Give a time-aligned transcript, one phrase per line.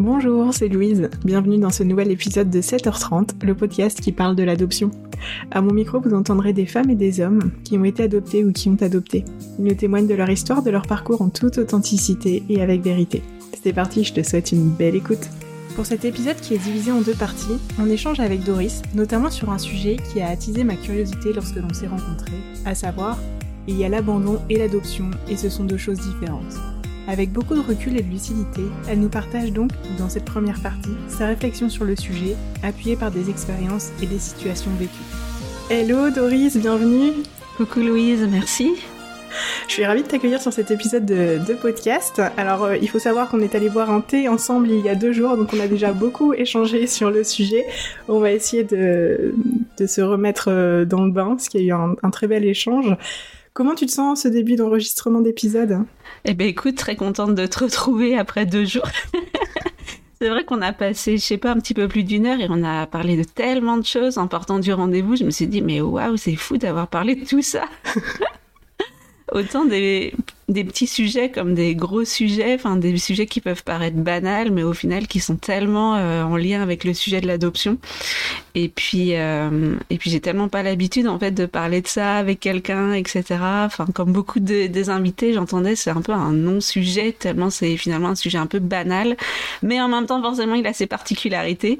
[0.00, 1.10] Bonjour, c'est Louise.
[1.26, 4.90] Bienvenue dans ce nouvel épisode de 7h30, le podcast qui parle de l'adoption.
[5.50, 8.50] À mon micro, vous entendrez des femmes et des hommes qui ont été adoptés ou
[8.50, 9.26] qui ont adopté.
[9.58, 13.22] Ils nous témoignent de leur histoire, de leur parcours en toute authenticité et avec vérité.
[13.62, 15.28] C'est parti, je te souhaite une belle écoute.
[15.76, 19.50] Pour cet épisode qui est divisé en deux parties, on échange avec Doris, notamment sur
[19.50, 23.18] un sujet qui a attisé ma curiosité lorsque l'on s'est rencontrés, à savoir,
[23.68, 26.56] il y a l'abandon et l'adoption, et ce sont deux choses différentes.
[27.10, 30.94] Avec beaucoup de recul et de lucidité, elle nous partage donc, dans cette première partie,
[31.08, 34.92] sa réflexion sur le sujet, appuyée par des expériences et des situations vécues.
[35.70, 37.10] Hello Doris, bienvenue
[37.56, 38.74] Coucou Louise, merci
[39.68, 42.20] je suis ravie de t'accueillir sur cet épisode de, podcast.
[42.36, 44.96] Alors, euh, il faut savoir qu'on est allé boire un thé ensemble il y a
[44.96, 47.64] deux jours, donc on a déjà beaucoup échangé sur le sujet.
[48.08, 49.32] On va essayer de,
[49.86, 52.96] se remettre euh, dans le bain, parce qu'il y a eu un très bel échange.
[53.60, 55.84] Comment tu te sens ce début d'enregistrement d'épisode?
[56.24, 58.88] Eh ben écoute, très contente de te retrouver après deux jours.
[60.18, 62.46] C'est vrai qu'on a passé, je sais pas, un petit peu plus d'une heure et
[62.48, 65.14] on a parlé de tellement de choses en partant du rendez-vous.
[65.14, 67.66] Je me suis dit, mais waouh, c'est fou d'avoir parlé de tout ça.
[69.32, 70.14] Autant des
[70.50, 74.64] des petits sujets comme des gros sujets, enfin des sujets qui peuvent paraître banals, mais
[74.64, 77.78] au final qui sont tellement euh, en lien avec le sujet de l'adoption.
[78.56, 82.16] Et puis, euh, et puis j'ai tellement pas l'habitude en fait de parler de ça
[82.16, 83.24] avec quelqu'un, etc.
[83.64, 88.08] Enfin, comme beaucoup de, des invités, j'entendais c'est un peu un non-sujet tellement c'est finalement
[88.08, 89.16] un sujet un peu banal,
[89.62, 91.78] mais en même temps forcément il a ses particularités.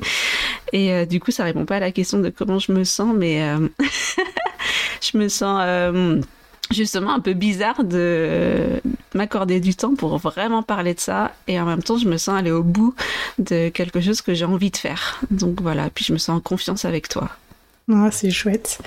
[0.72, 3.12] Et euh, du coup, ça répond pas à la question de comment je me sens,
[3.16, 3.42] mais
[5.00, 5.60] je me sens
[6.70, 8.80] justement un peu bizarre de
[9.14, 12.38] m'accorder du temps pour vraiment parler de ça et en même temps je me sens
[12.38, 12.94] aller au bout
[13.38, 15.20] de quelque chose que j'ai envie de faire.
[15.30, 17.28] Donc voilà, puis je me sens en confiance avec toi.
[17.88, 18.78] Ah, c'est chouette.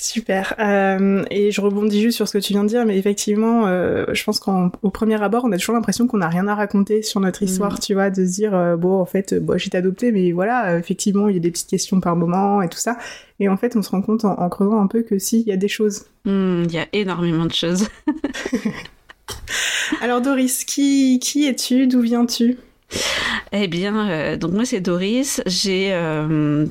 [0.00, 0.54] Super.
[0.58, 4.06] Euh, et je rebondis juste sur ce que tu viens de dire, mais effectivement, euh,
[4.14, 7.20] je pense qu'au premier abord, on a toujours l'impression qu'on n'a rien à raconter sur
[7.20, 7.80] notre histoire, mm.
[7.80, 10.78] tu vois, de se dire, euh, bon, en fait, bon, j'ai été adoptée, mais voilà,
[10.78, 12.96] effectivement, il y a des petites questions par moment et tout ça.
[13.40, 15.52] Et en fait, on se rend compte en, creusant un peu que si, il y
[15.52, 16.06] a des choses.
[16.24, 17.86] Mm, il y a énormément de choses.
[20.00, 21.86] Alors Doris, qui, qui es-tu?
[21.86, 22.56] D'où viens-tu?
[23.52, 25.96] eh bien, euh, donc moi c'est Doris, j'ai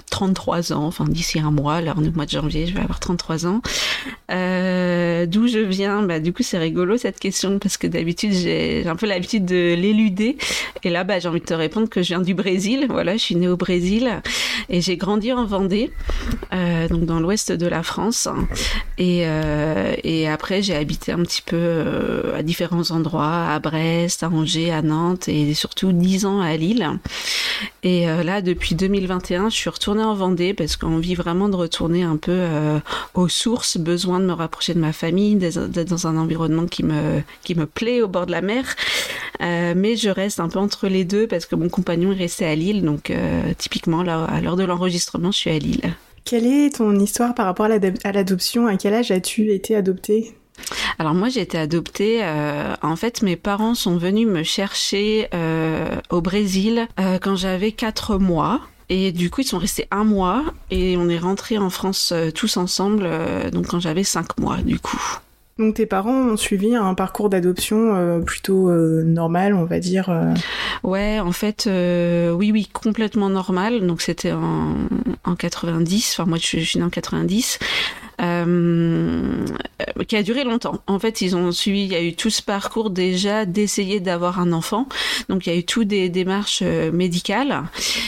[0.10, 2.74] 33 euh, ans, enfin d'ici un mois, là on est au mois de janvier, je
[2.74, 3.62] vais avoir 33 ans.
[4.32, 8.88] Euh, D'où je viens Bah du coup c'est rigolo cette question parce que d'habitude j'ai
[8.88, 10.38] un peu l'habitude de l'éluder
[10.84, 12.86] et là bah j'ai envie de te répondre que je viens du Brésil.
[12.90, 14.22] Voilà, je suis née au Brésil
[14.70, 15.92] et j'ai grandi en Vendée,
[16.90, 18.28] donc dans l'ouest de la France.
[18.98, 19.26] Et,
[20.04, 24.82] et après j'ai habité un petit peu à différents endroits, à Brest, à Angers, à
[24.82, 26.90] Nantes et surtout 10 ans à Lille.
[27.84, 31.56] Et euh, là, depuis 2021, je suis retournée en Vendée parce qu'on vit vraiment de
[31.56, 32.80] retourner un peu euh,
[33.14, 37.22] aux sources, besoin de me rapprocher de ma famille, d'être dans un environnement qui me,
[37.44, 38.76] qui me plaît au bord de la mer.
[39.42, 42.46] Euh, mais je reste un peu entre les deux parce que mon compagnon est resté
[42.46, 42.84] à Lille.
[42.84, 43.14] Donc,
[43.60, 45.94] typiquement, là, à l'heure de l'enregistrement, je suis à Lille.
[46.26, 48.66] Quelle est ton histoire par rapport à l'adoption?
[48.66, 50.34] À quel âge as-tu été adoptée?
[51.00, 52.20] Alors moi j'ai été adoptée.
[52.22, 57.72] Euh, en fait mes parents sont venus me chercher euh, au Brésil euh, quand j'avais
[57.72, 58.62] 4 mois.
[58.92, 62.58] Et du coup, ils sont restés un mois et on est rentrés en France tous
[62.58, 63.08] ensemble,
[63.52, 65.00] donc quand j'avais 5 mois, du coup.
[65.60, 68.72] Donc tes parents ont suivi un parcours d'adoption plutôt
[69.04, 70.10] normal, on va dire.
[70.82, 73.86] Ouais, en fait, oui, oui, complètement normal.
[73.86, 74.74] Donc c'était en,
[75.24, 76.16] en 90.
[76.18, 77.60] Enfin moi, je, je suis née en 90.
[78.22, 79.46] Euh,
[80.08, 80.82] qui a duré longtemps.
[80.88, 84.40] En fait, ils ont suivi, il y a eu tout ce parcours déjà d'essayer d'avoir
[84.40, 84.88] un enfant.
[85.30, 87.64] Donc, il y a eu tout des démarches euh, médicales.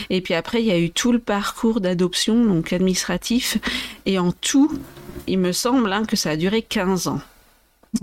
[0.10, 3.58] Et puis après, il y a eu tout le parcours d'adoption, donc administratif.
[4.06, 4.72] Et en tout,
[5.28, 7.22] il me semble hein, que ça a duré 15 ans.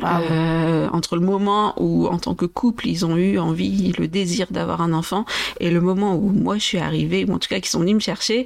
[0.03, 4.07] Ah euh, entre le moment où, en tant que couple, ils ont eu envie, le
[4.07, 5.25] désir d'avoir un enfant,
[5.61, 7.95] et le moment où moi je suis arrivée, ou en tout cas qu'ils sont venus
[7.95, 8.45] me chercher,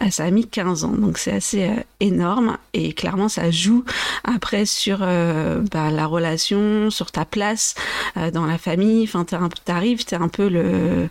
[0.00, 0.92] euh, ça a mis 15 ans.
[0.92, 3.84] Donc c'est assez euh, énorme, et clairement ça joue
[4.24, 7.74] après sur bah, la relation, sur ta place
[8.32, 9.04] dans la famille.
[9.04, 9.24] Enfin,
[9.64, 11.08] t'arrives, t'es un peu le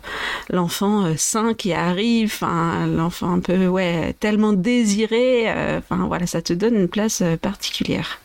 [0.50, 5.48] l'enfant sain qui arrive, enfin l'enfant un peu ouais tellement désiré.
[5.78, 8.20] Enfin voilà, ça te donne une place particulière.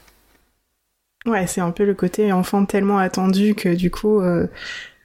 [1.26, 4.48] Ouais, c'est un peu le côté enfant tellement attendu que du coup, euh,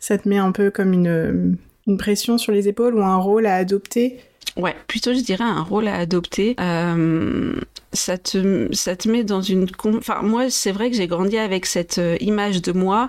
[0.00, 1.56] ça te met un peu comme une,
[1.86, 4.20] une pression sur les épaules ou un rôle à adopter.
[4.56, 6.56] Ouais, plutôt je dirais un rôle à adopter.
[6.58, 7.54] Euh,
[7.92, 9.66] ça te ça te met dans une
[9.96, 13.08] enfin moi c'est vrai que j'ai grandi avec cette euh, image de moi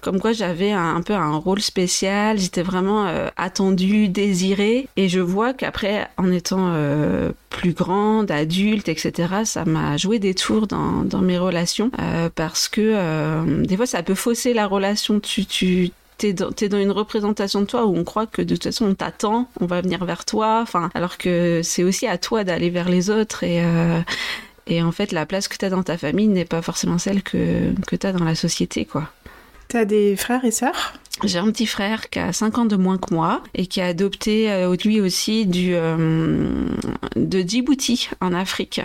[0.00, 4.88] comme quoi j'avais un, peu un rôle spécial j'étais vraiment euh, attendue désirée.
[4.96, 10.34] Et je vois qu'après en étant euh, plus grande adulte etc ça m'a joué des
[10.34, 11.90] tours dans, dans mes relations.
[12.34, 15.20] Parce que des fois ça peut fausser la relation.
[15.20, 15.90] Tu tu
[16.22, 18.86] t'es dans, es dans une représentation de toi où on croit que de toute façon
[18.86, 22.70] on t'attend, on va venir vers toi, enfin, alors que c'est aussi à toi d'aller
[22.70, 24.00] vers les autres et euh,
[24.68, 27.24] et en fait, la place que tu as dans ta famille n'est pas forcément celle
[27.24, 29.10] que, que tu as dans la société, quoi.
[29.68, 30.94] Tu as des frères et sœurs?
[31.24, 33.86] J'ai un petit frère qui a 5 ans de moins que moi et qui a
[33.86, 36.68] adopté euh, lui aussi du euh,
[37.16, 38.80] de Djibouti en Afrique.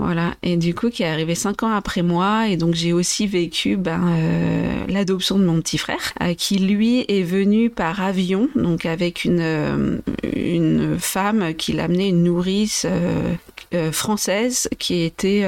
[0.00, 3.26] Voilà, et du coup qui est arrivé cinq ans après moi, et donc j'ai aussi
[3.26, 8.48] vécu ben, euh, l'adoption de mon petit frère, euh, qui lui est venu par avion,
[8.56, 9.98] donc avec une, euh,
[10.34, 12.86] une femme qui l'amenait une nourrice
[13.92, 15.46] française qui était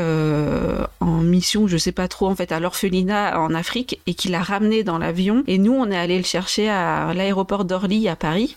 [1.00, 4.42] en mission, je sais pas trop, en fait à l'orphelinat en Afrique, et qui l'a
[4.42, 5.42] ramené dans l'avion.
[5.46, 8.56] Et nous, on est allé le chercher à l'aéroport d'Orly à Paris.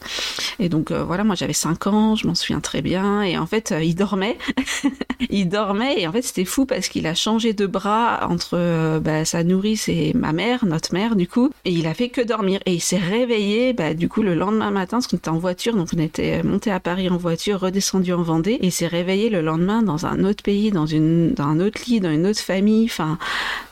[0.59, 3.73] Et donc voilà, moi j'avais cinq ans, je m'en souviens très bien, et en fait
[3.81, 4.38] il dormait,
[5.29, 6.00] il dormait.
[6.00, 9.44] Et en fait c'était fou parce qu'il a changé de bras entre euh, bah, sa
[9.44, 12.59] nourrice et ma mère, notre mère du coup, et il a fait que dormir.
[12.65, 15.75] Et il s'est réveillé bah, du coup le lendemain matin parce qu'on était en voiture.
[15.75, 18.53] Donc on était monté à Paris en voiture, redescendu en Vendée.
[18.53, 21.81] Et il s'est réveillé le lendemain dans un autre pays, dans une dans un autre
[21.87, 23.17] lit, dans une autre famille, enfin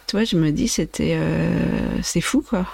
[0.07, 2.65] tu vois je me dis c'était euh, c'est fou quoi.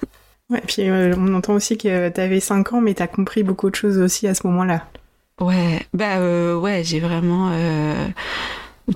[0.50, 3.42] ouais, puis euh, on entend aussi que tu avais 5 ans mais tu as compris
[3.42, 4.86] beaucoup de choses aussi à ce moment-là.
[5.40, 6.20] Ouais, bah
[6.58, 7.50] ouais, j'ai vraiment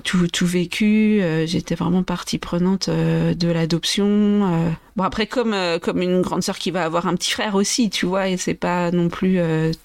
[0.03, 1.21] tout, tout vécu.
[1.21, 4.05] Euh, j'étais vraiment partie prenante euh, de l'adoption.
[4.07, 4.69] Euh.
[4.95, 8.05] Bon après comme comme une grande sœur qui va avoir un petit frère aussi, tu
[8.05, 9.39] vois, et c'est pas non plus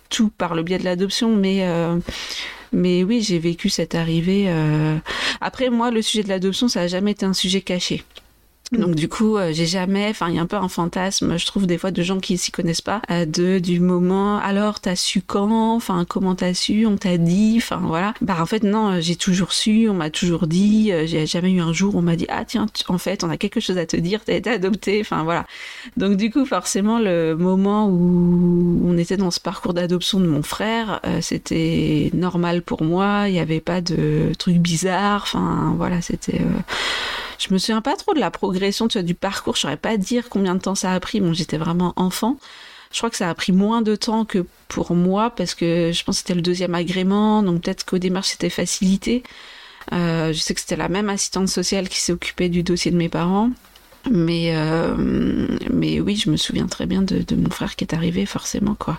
[0.08, 1.66] tout par le biais de l'adoption, mais
[2.72, 4.48] mais oui, j'ai vécu cette arrivée.
[5.40, 8.04] Après moi, le sujet de l'adoption, ça a jamais été un sujet caché.
[8.72, 11.46] Donc du coup, euh, j'ai jamais, enfin il y a un peu un fantasme, je
[11.46, 14.38] trouve des fois de gens qui s'y connaissent pas, euh, de du moment.
[14.38, 15.74] Alors t'as su quand?
[15.74, 16.86] Enfin comment t'as su?
[16.86, 17.54] On t'a dit?
[17.56, 18.14] Enfin voilà.
[18.20, 20.92] Bah en fait non, euh, j'ai toujours su, on m'a toujours dit.
[21.06, 23.36] j'ai jamais eu un jour où on m'a dit ah tiens en fait on a
[23.36, 25.00] quelque chose à te dire, t'as été adopté.
[25.00, 25.46] Enfin voilà.
[25.96, 30.44] Donc du coup forcément le moment où on était dans ce parcours d'adoption de mon
[30.44, 33.24] frère, c'était normal pour moi.
[33.26, 35.22] Il n'y avait pas de trucs bizarres.
[35.24, 36.40] Enfin voilà c'était
[37.40, 39.56] je me souviens pas trop de la progression tu vois, du parcours.
[39.56, 41.20] Je saurais pas dire combien de temps ça a pris.
[41.20, 42.36] Bon, j'étais vraiment enfant.
[42.92, 46.04] Je crois que ça a pris moins de temps que pour moi parce que je
[46.04, 49.22] pense que c'était le deuxième agrément, donc peut-être qu'au démarche c'était facilité.
[49.92, 52.96] Euh, je sais que c'était la même assistante sociale qui s'est occupée du dossier de
[52.96, 53.50] mes parents.
[54.10, 54.94] Mais, euh,
[55.70, 58.74] mais oui, je me souviens très bien de, de mon frère qui est arrivé, forcément,
[58.74, 58.98] quoi.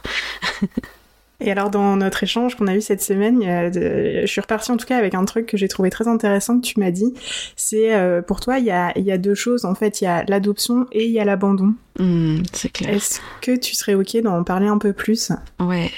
[1.42, 4.86] Et alors dans notre échange qu'on a eu cette semaine, je suis repartie en tout
[4.86, 7.14] cas avec un truc que j'ai trouvé très intéressant que tu m'as dit.
[7.56, 10.02] C'est euh, pour toi, il y a, y a deux choses en fait.
[10.02, 11.74] Il y a l'adoption et il y a l'abandon.
[12.00, 12.92] Mmh, c'est clair.
[12.92, 15.32] Est-ce que tu serais ok d'en parler un peu plus?
[15.60, 15.92] Ouais.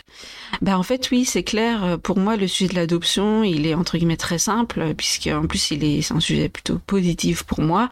[0.62, 1.98] Bah en fait oui, c'est clair.
[2.02, 5.72] Pour moi, le sujet de l'adoption, il est entre guillemets très simple puisque en plus
[5.72, 7.90] il est, c'est un sujet plutôt positif pour moi.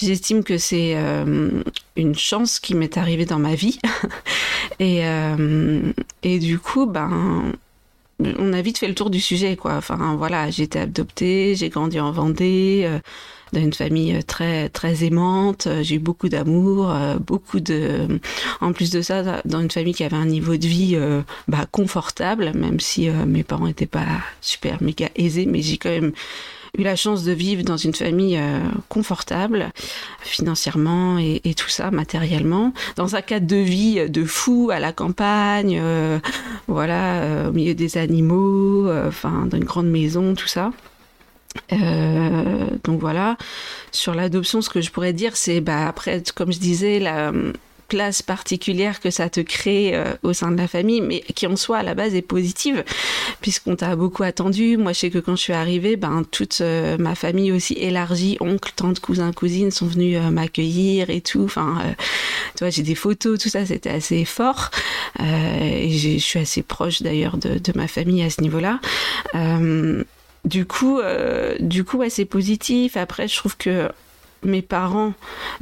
[0.00, 1.50] J'estime que c'est euh,
[1.96, 3.80] une chance qui m'est arrivée dans ma vie.
[4.78, 5.92] et, euh,
[6.22, 7.52] et du coup, ben,
[8.20, 9.74] on a vite fait le tour du sujet, quoi.
[9.74, 13.00] Enfin, voilà, j'ai été adoptée, j'ai grandi en Vendée, euh,
[13.52, 15.66] dans une famille très très aimante.
[15.82, 18.20] J'ai eu beaucoup d'amour, beaucoup de.
[18.60, 20.98] En plus de ça, dans une famille qui avait un niveau de vie
[21.48, 24.06] bah, confortable, même si mes parents n'étaient pas
[24.42, 26.12] super méga aisés, mais j'ai quand même
[26.76, 29.70] eu la chance de vivre dans une famille euh, confortable
[30.20, 32.72] financièrement et, tout ça matériellement.
[32.96, 36.18] Dans un cadre de vie de fou à la campagne euh,
[36.66, 40.72] voilà euh, au milieu des animaux enfin dans une grande maison tout ça.
[41.70, 43.36] Donc voilà.
[43.90, 47.32] Sur l'adoption ce que je pourrais dire c'est bah après comme je disais la
[47.88, 51.56] place particulière que ça te crée euh, au sein de la famille, mais qui en
[51.56, 52.84] soi à la base est positive,
[53.40, 54.76] puisqu'on t'a beaucoup attendu.
[54.76, 58.36] Moi, je sais que quand je suis arrivée, ben toute euh, ma famille aussi élargie,
[58.40, 61.42] oncles, tantes, cousins, cousines sont venus euh, m'accueillir et tout.
[61.44, 61.82] Enfin,
[62.56, 64.70] tu j'ai des photos, tout ça, c'était assez fort.
[65.18, 68.80] et je suis assez proche d'ailleurs de, ma famille à ce niveau-là.
[70.44, 71.00] du coup,
[71.60, 72.96] du coup, ouais, positif.
[72.96, 73.88] Après, je trouve que
[74.44, 75.12] mes parents,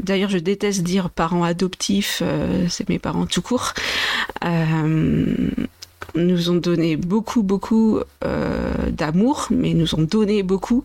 [0.02, 3.72] d'ailleurs je déteste dire parents adoptifs, euh, c'est mes parents tout court,
[4.44, 5.50] euh,
[6.14, 10.84] nous ont donné beaucoup, beaucoup euh, d'amour, mais nous ont donné beaucoup.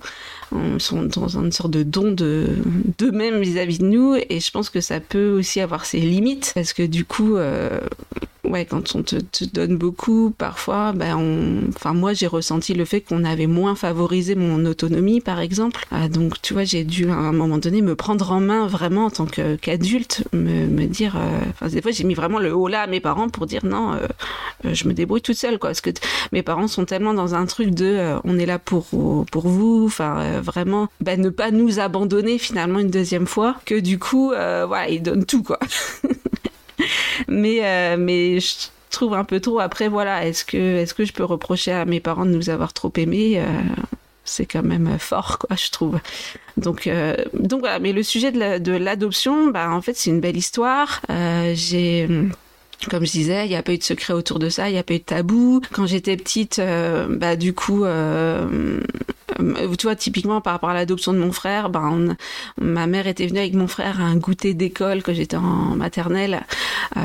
[0.51, 2.49] Ils sont dans une sorte de don de
[2.97, 6.73] d'eux-mêmes vis-à-vis de nous, et je pense que ça peut aussi avoir ses limites, parce
[6.73, 7.37] que du coup,
[8.43, 11.69] ouais, quand on te, donne beaucoup, parfois, ben on...
[11.69, 15.85] enfin moi j'ai ressenti le fait qu'on avait moins favorisé mon autonomie, par exemple.
[15.91, 19.05] Ah, donc tu vois, j'ai dû à un moment donné me prendre en main vraiment
[19.05, 22.67] en tant qu'adulte, me, me, dire, euh, enfin des fois j'ai mis vraiment le haut
[22.67, 24.07] là à mes parents pour dire non, euh,
[24.65, 25.69] euh, je me débrouille toute seule, quoi.
[25.69, 25.91] Parce que
[26.31, 28.87] mes parents sont tellement dans un truc de, on est là pour
[29.31, 33.99] pour vous, enfin vraiment, ben, ne pas nous abandonner finalement une deuxième fois, que du
[33.99, 35.59] coup, voilà, ils donnent tout, quoi.
[37.27, 39.59] mais mais je trouve un peu trop.
[39.59, 42.73] Après, voilà, est-ce que, est-ce que je peux reprocher à mes parents de nous avoir
[42.73, 43.41] trop aimés
[44.25, 45.99] C'est quand même fort, quoi, je trouve.
[46.57, 46.89] Donc,
[47.33, 47.79] donc voilà.
[47.79, 51.01] Mais le sujet de l'adoption, bah, en fait, c'est une belle histoire.
[51.53, 52.07] j'ai
[52.89, 54.79] comme je disais, il n'y a pas eu de secret autour de ça, il n'y
[54.79, 55.61] a pas eu de tabou.
[55.71, 58.79] Quand j'étais petite, euh, bah du coup, euh,
[59.39, 62.15] euh, tu vois, typiquement par rapport à l'adoption de mon frère, ben,
[62.59, 66.41] ma mère était venue avec mon frère à un goûter d'école que j'étais en maternelle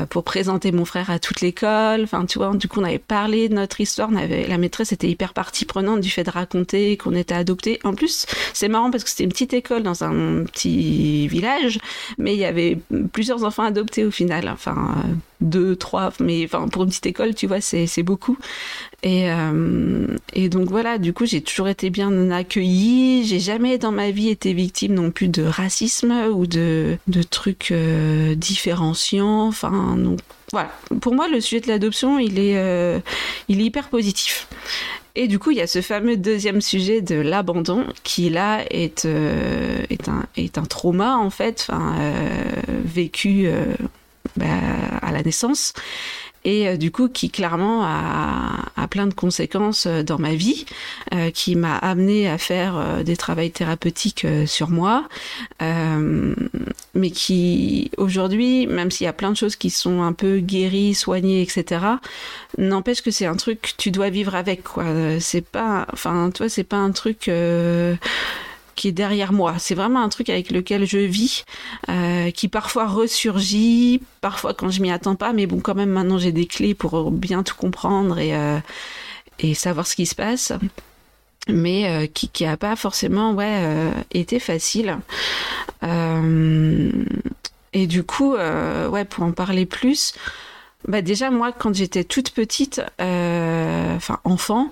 [0.09, 2.03] pour présenter mon frère à toute l'école.
[2.03, 4.09] Enfin, tu vois, du coup, on avait parlé de notre histoire.
[4.11, 7.79] On avait, la maîtresse était hyper partie prenante du fait de raconter qu'on était adopté.
[7.83, 11.79] En plus, c'est marrant parce que c'était une petite école dans un petit village,
[12.17, 12.77] mais il y avait
[13.13, 14.49] plusieurs enfants adoptés au final.
[14.49, 14.95] Enfin,
[15.41, 18.37] deux, trois, mais enfin pour une petite école, tu vois, c'est beaucoup.
[19.03, 23.25] Et, euh, et donc voilà, du coup, j'ai toujours été bien accueillie.
[23.25, 27.71] J'ai jamais dans ma vie été victime non plus de racisme ou de, de trucs
[27.71, 29.47] euh, différenciants.
[29.47, 30.19] Enfin, donc
[30.51, 30.71] voilà.
[31.01, 32.99] Pour moi, le sujet de l'adoption, il est, euh,
[33.47, 34.47] il est hyper positif.
[35.15, 39.05] Et du coup, il y a ce fameux deuxième sujet de l'abandon qui là est,
[39.05, 41.67] est, un, est un trauma en fait,
[42.85, 43.49] vécu
[44.37, 44.45] bah,
[45.01, 45.73] à la naissance
[46.47, 50.65] et euh, du coup qui clairement a, plein de conséquences euh, dans ma vie,
[51.13, 55.09] euh, qui m'a amené à faire des travails thérapeutiques sur moi,
[55.59, 60.93] mais qui aujourd'hui, même s'il y a plein de choses qui sont un peu guéries,
[60.93, 61.85] soignées, etc.,
[62.57, 64.85] n'empêche que c'est un truc que tu dois vivre avec quoi.
[65.19, 67.29] C'est pas, enfin, toi, c'est pas un truc
[68.77, 69.55] qui est derrière moi.
[69.57, 71.43] C'est vraiment un truc avec lequel je vis,
[71.89, 76.17] euh, qui parfois ressurgit, parfois quand je m'y attends pas, mais bon, quand même, maintenant
[76.17, 78.59] j'ai des clés pour bien tout comprendre et, euh,
[79.39, 80.53] et savoir ce qui se passe.
[81.49, 84.97] Mais euh, qui qui a pas forcément ouais été facile.
[87.73, 90.13] et du coup, ouais, pour en parler plus,
[90.87, 94.71] bah déjà moi quand j'étais toute petite, enfin enfant,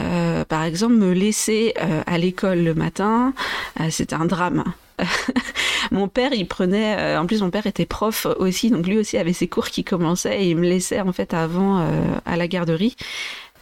[0.00, 3.32] euh, par exemple, me laisser euh, à l'école le matin,
[3.80, 4.64] euh, c'était un drame.
[5.90, 9.32] mon père, il prenait, en plus mon père était prof aussi, donc lui aussi avait
[9.32, 11.82] ses cours qui commençaient et il me laissait en fait avant
[12.26, 12.96] à la garderie.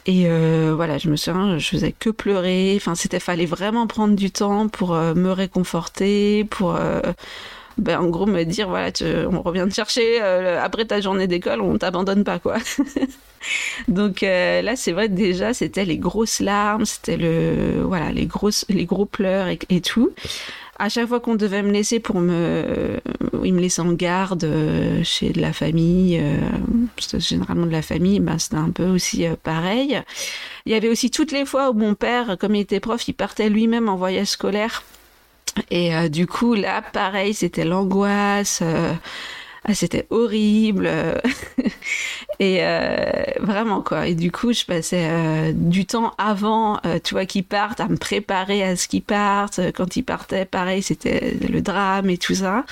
[0.05, 0.27] Et
[0.73, 2.73] voilà, je me souviens, je faisais que pleurer.
[2.75, 6.77] Enfin, c'était fallait vraiment prendre du temps pour me réconforter, pour
[7.77, 8.91] ben, en gros me dire voilà,
[9.31, 12.57] on revient te chercher après ta journée d'école, on t'abandonne pas quoi.
[13.87, 18.65] Donc euh, là, c'est vrai déjà, c'était les grosses larmes, c'était le voilà les grosses
[18.69, 20.11] les gros pleurs et, tout.
[20.77, 22.99] À chaque fois qu'on devait me laisser pour me,
[23.43, 26.39] il me laissait en garde euh, chez de la famille, euh,
[27.19, 30.01] généralement de la famille, ben c'était un peu aussi pareil.
[30.65, 33.13] Il y avait aussi toutes les fois où mon père, comme il était prof, il
[33.13, 34.83] partait lui-même en voyage scolaire.
[35.71, 38.63] Et du coup, là, pareil, c'était l'angoisse.
[39.69, 40.89] Ah, c'était horrible.
[42.39, 43.03] Et euh,
[43.39, 44.07] vraiment quoi.
[44.07, 47.87] Et du coup je passais euh, du temps avant euh, tu vois qu'ils partent à
[47.87, 49.59] me préparer à ce qu'ils partent.
[49.75, 52.65] Quand ils partaient pareil c'était le drame et tout ça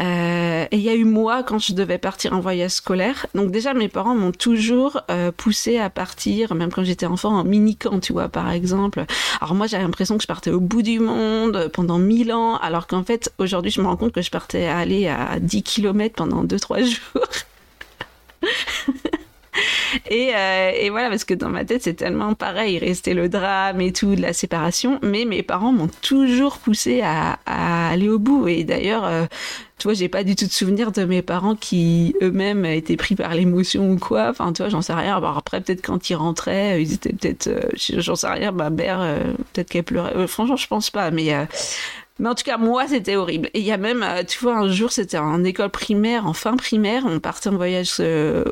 [0.00, 3.26] euh, et il y a eu moi quand je devais partir en voyage scolaire.
[3.34, 7.44] Donc déjà mes parents m'ont toujours euh, poussé à partir, même quand j'étais enfant, en
[7.44, 9.04] mini-camp, tu vois, par exemple.
[9.40, 12.86] Alors moi j'avais l'impression que je partais au bout du monde pendant mille ans, alors
[12.86, 16.44] qu'en fait aujourd'hui je me rends compte que je partais aller à 10 km pendant
[16.44, 17.26] 2-3 jours.
[20.10, 23.30] Et, euh, et, voilà, parce que dans ma tête, c'est tellement pareil, il restait le
[23.30, 28.10] drame et tout, de la séparation, mais mes parents m'ont toujours poussé à, à, aller
[28.10, 28.46] au bout.
[28.46, 29.24] Et d'ailleurs, euh,
[29.78, 33.14] tu vois, j'ai pas du tout de souvenir de mes parents qui eux-mêmes étaient pris
[33.14, 34.28] par l'émotion ou quoi.
[34.28, 35.16] Enfin, tu vois, j'en sais rien.
[35.16, 39.00] Après, peut-être quand ils rentraient, ils étaient peut-être, euh, j'en sais rien, ma mère,
[39.54, 40.26] peut-être qu'elle pleurait.
[40.26, 41.32] franchement, je pense pas, mais.
[42.20, 43.50] Mais en tout cas, moi, c'était horrible.
[43.54, 46.56] Et il y a même, tu vois, un jour, c'était en école primaire, en fin
[46.56, 48.00] primaire, on partait en voyage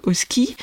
[0.02, 0.56] au ski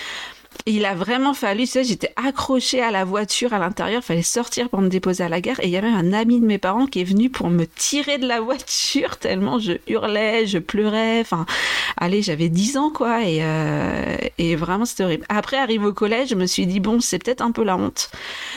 [0.66, 4.70] il a vraiment fallu, tu sais, j'étais accrochée à la voiture à l'intérieur, fallait sortir
[4.70, 6.86] pour me déposer à la gare et il y avait un ami de mes parents
[6.86, 11.46] qui est venu pour me tirer de la voiture tellement je hurlais, je pleurais, enfin,
[11.98, 15.26] allez, j'avais 10 ans quoi et, euh, et vraiment c'était horrible.
[15.30, 18.12] Après, arrivé au collège, je me suis dit bon, c'est peut-être un peu la honte.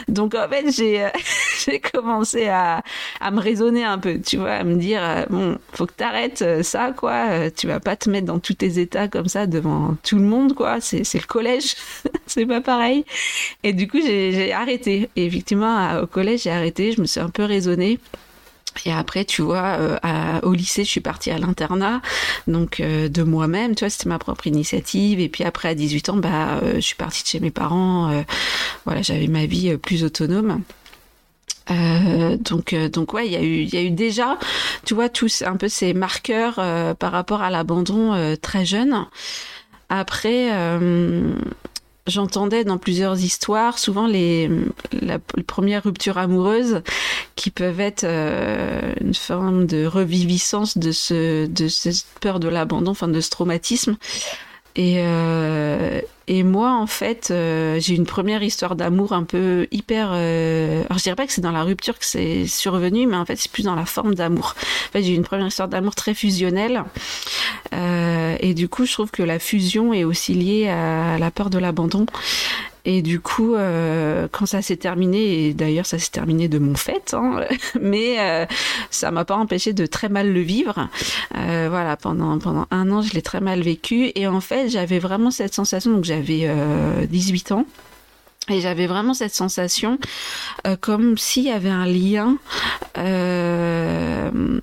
[0.09, 1.09] Donc en fait, j'ai, euh,
[1.65, 2.83] j'ai commencé à,
[3.21, 6.63] à me raisonner un peu, tu vois, à me dire euh, bon, faut que t'arrêtes
[6.63, 10.17] ça quoi, tu vas pas te mettre dans tous tes états comme ça devant tout
[10.17, 11.75] le monde quoi, c'est, c'est le collège.
[12.27, 13.05] c'est pas pareil.
[13.63, 15.09] Et du coup, j'ai arrêté.
[15.17, 16.93] Et effectivement, au collège, j'ai arrêté.
[16.93, 17.99] Je me suis un peu raisonnée.
[18.87, 22.01] Et après, tu vois, euh, au lycée, je suis partie à l'internat,
[22.47, 25.21] donc euh, de moi-même, tu vois, c'était ma propre initiative.
[25.21, 28.25] Et puis après, à 18 ans, bah, euh, je suis partie de chez mes parents.
[28.85, 30.63] voilà, j'avais ma vie plus autonome.
[31.69, 34.39] Donc, donc ouais, il y a eu, y a eu déjà,
[34.85, 36.57] tu vois, tous un peu ces marqueurs
[36.97, 39.07] par rapport à l'abandon très jeune.
[39.89, 40.51] Après,
[42.07, 44.51] j'entendais dans plusieurs histoires souvent les,
[45.01, 46.83] la, les premières ruptures amoureuses
[47.37, 53.09] qui peuvent être une forme de reviviscence de ce, de cette peur de l'abandon, enfin
[53.09, 53.97] de ce traumatisme.
[54.77, 56.01] Et, euh,
[56.35, 60.13] et moi, en fait, euh, j'ai une première histoire d'amour un peu hyper.
[60.15, 60.83] Euh...
[60.87, 63.37] Alors, je dirais pas que c'est dans la rupture que c'est survenu, mais en fait,
[63.37, 64.55] c'est plus dans la forme d'amour.
[64.89, 66.85] En fait, j'ai une première histoire d'amour très fusionnelle.
[67.75, 71.51] Euh, et du coup, je trouve que la fusion est aussi liée à la peur
[71.51, 72.07] de l'abandon.
[72.85, 76.75] Et du coup, euh, quand ça s'est terminé, et d'ailleurs ça s'est terminé de mon
[76.75, 77.45] fait, hein,
[77.81, 78.47] mais euh,
[78.91, 80.89] ça m'a pas empêché de très mal le vivre.
[81.37, 84.11] Euh, voilà, pendant pendant un an, je l'ai très mal vécu.
[84.15, 85.93] Et en fait, j'avais vraiment cette sensation.
[85.93, 86.49] Donc j'avais
[87.09, 87.67] 18 ans.
[88.49, 89.99] Et j'avais vraiment cette sensation
[90.67, 92.39] euh, comme s'il y avait un lien
[92.99, 94.59] euh,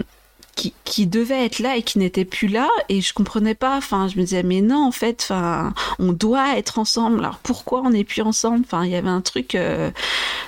[0.83, 3.77] qui, devait être là et qui n'était plus là et je comprenais pas.
[3.77, 7.19] Enfin je me disais mais non en fait enfin on doit être ensemble.
[7.19, 8.63] Alors pourquoi on n'est plus ensemble?
[8.65, 9.91] Enfin il y avait un truc euh,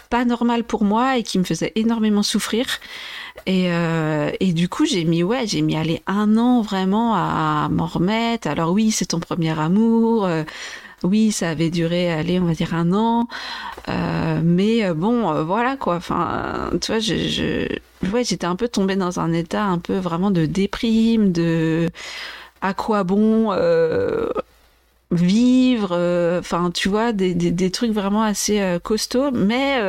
[0.09, 2.65] pas normal pour moi et qui me faisait énormément souffrir.
[3.45, 7.69] Et, euh, et du coup j'ai mis ouais j'ai mis aller un an vraiment à
[7.69, 8.47] m'en remettre.
[8.47, 10.43] Alors oui c'est ton premier amour euh,
[11.03, 13.27] oui, ça avait duré, allez, on va dire un an,
[13.89, 15.95] euh, mais euh, bon, euh, voilà quoi.
[15.95, 17.67] Enfin, tu vois, je, je
[18.11, 21.89] ouais, j'étais un peu tombée dans un état un peu vraiment de déprime, de
[22.61, 24.29] à quoi bon euh,
[25.11, 25.95] vivre,
[26.39, 29.81] enfin, tu vois, des, des, des, trucs vraiment assez costauds, mais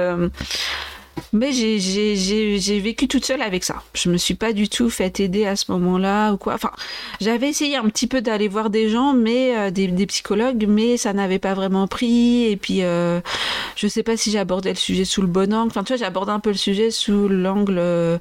[1.33, 3.83] mais j'ai vécu toute seule avec ça.
[3.95, 6.57] Je me suis pas du tout fait aider à ce moment-là ou quoi.
[7.21, 11.12] J'avais essayé un petit peu d'aller voir des gens, mais euh, des, psychologues, mais ça
[11.12, 12.45] n'avait pas vraiment pris.
[12.45, 13.21] Et puis, euh,
[13.76, 15.71] je sais pas si j'abordais le sujet sous le bon angle.
[15.71, 18.19] Enfin, tu vois, j'abordais un peu le sujet sous l'angle, euh,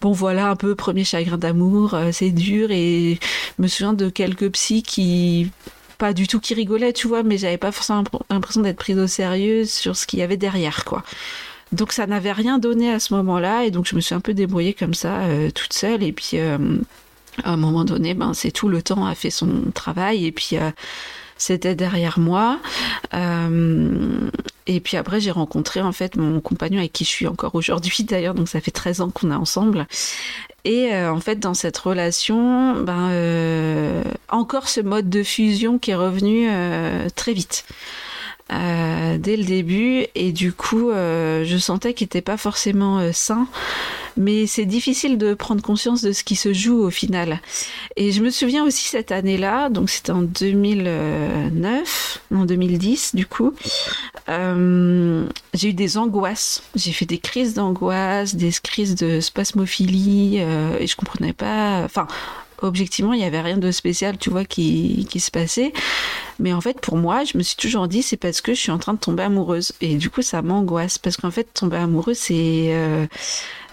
[0.00, 2.70] bon voilà, un peu premier chagrin d'amour, euh, c'est dur.
[2.70, 3.18] Et
[3.58, 5.50] je me souviens de quelques psys qui
[5.98, 9.06] pas du tout qui rigolaient, tu vois, mais j'avais pas forcément l'impression d'être prise au
[9.06, 11.02] sérieux sur ce qu'il y avait derrière, quoi.
[11.72, 14.34] Donc ça n'avait rien donné à ce moment-là et donc je me suis un peu
[14.34, 16.58] débrouillée comme ça euh, toute seule et puis euh,
[17.42, 20.50] à un moment donné ben c'est tout le temps a fait son travail et puis
[20.52, 20.70] euh,
[21.36, 22.60] c'était derrière moi
[23.12, 28.04] et puis après j'ai rencontré en fait mon compagnon avec qui je suis encore aujourd'hui
[28.08, 29.86] d'ailleurs donc ça fait 13 ans qu'on est ensemble
[30.64, 36.48] et en fait, dans cette relation, ben, encore ce mode de fusion qui est revenu
[37.14, 37.64] très vite.
[38.52, 43.10] Euh, dès le début et du coup euh, je sentais qu'il n'était pas forcément euh,
[43.12, 43.48] sain.
[44.16, 47.40] Mais c'est difficile de prendre conscience de ce qui se joue au final.
[47.96, 53.52] Et je me souviens aussi cette année-là donc c'était en 2009 en 2010 du coup
[54.28, 56.62] j'ai eu des angoisses.
[56.76, 62.06] J'ai fait des crises d'angoisse des crises de spasmophilie et je comprenais pas enfin
[62.62, 65.72] objectivement, il n'y avait rien de spécial, tu vois, qui, qui se passait.
[66.38, 68.70] Mais en fait, pour moi, je me suis toujours dit, c'est parce que je suis
[68.70, 69.72] en train de tomber amoureuse.
[69.80, 70.98] Et du coup, ça m'angoisse.
[70.98, 73.06] Parce qu'en fait, tomber amoureuse, c'est euh,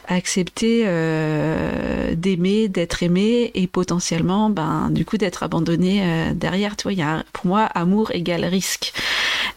[0.07, 6.77] accepter euh, d'aimer, d'être aimé et potentiellement, ben, du coup, d'être abandonné euh, derrière.
[6.77, 8.93] Tu vois, y a, pour moi, amour égale risque.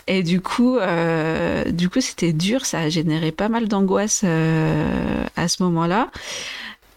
[0.09, 0.79] Et du coup,
[1.69, 2.65] du coup, c'était dur.
[2.65, 6.11] Ça a généré pas mal d'angoisse à ce moment-là.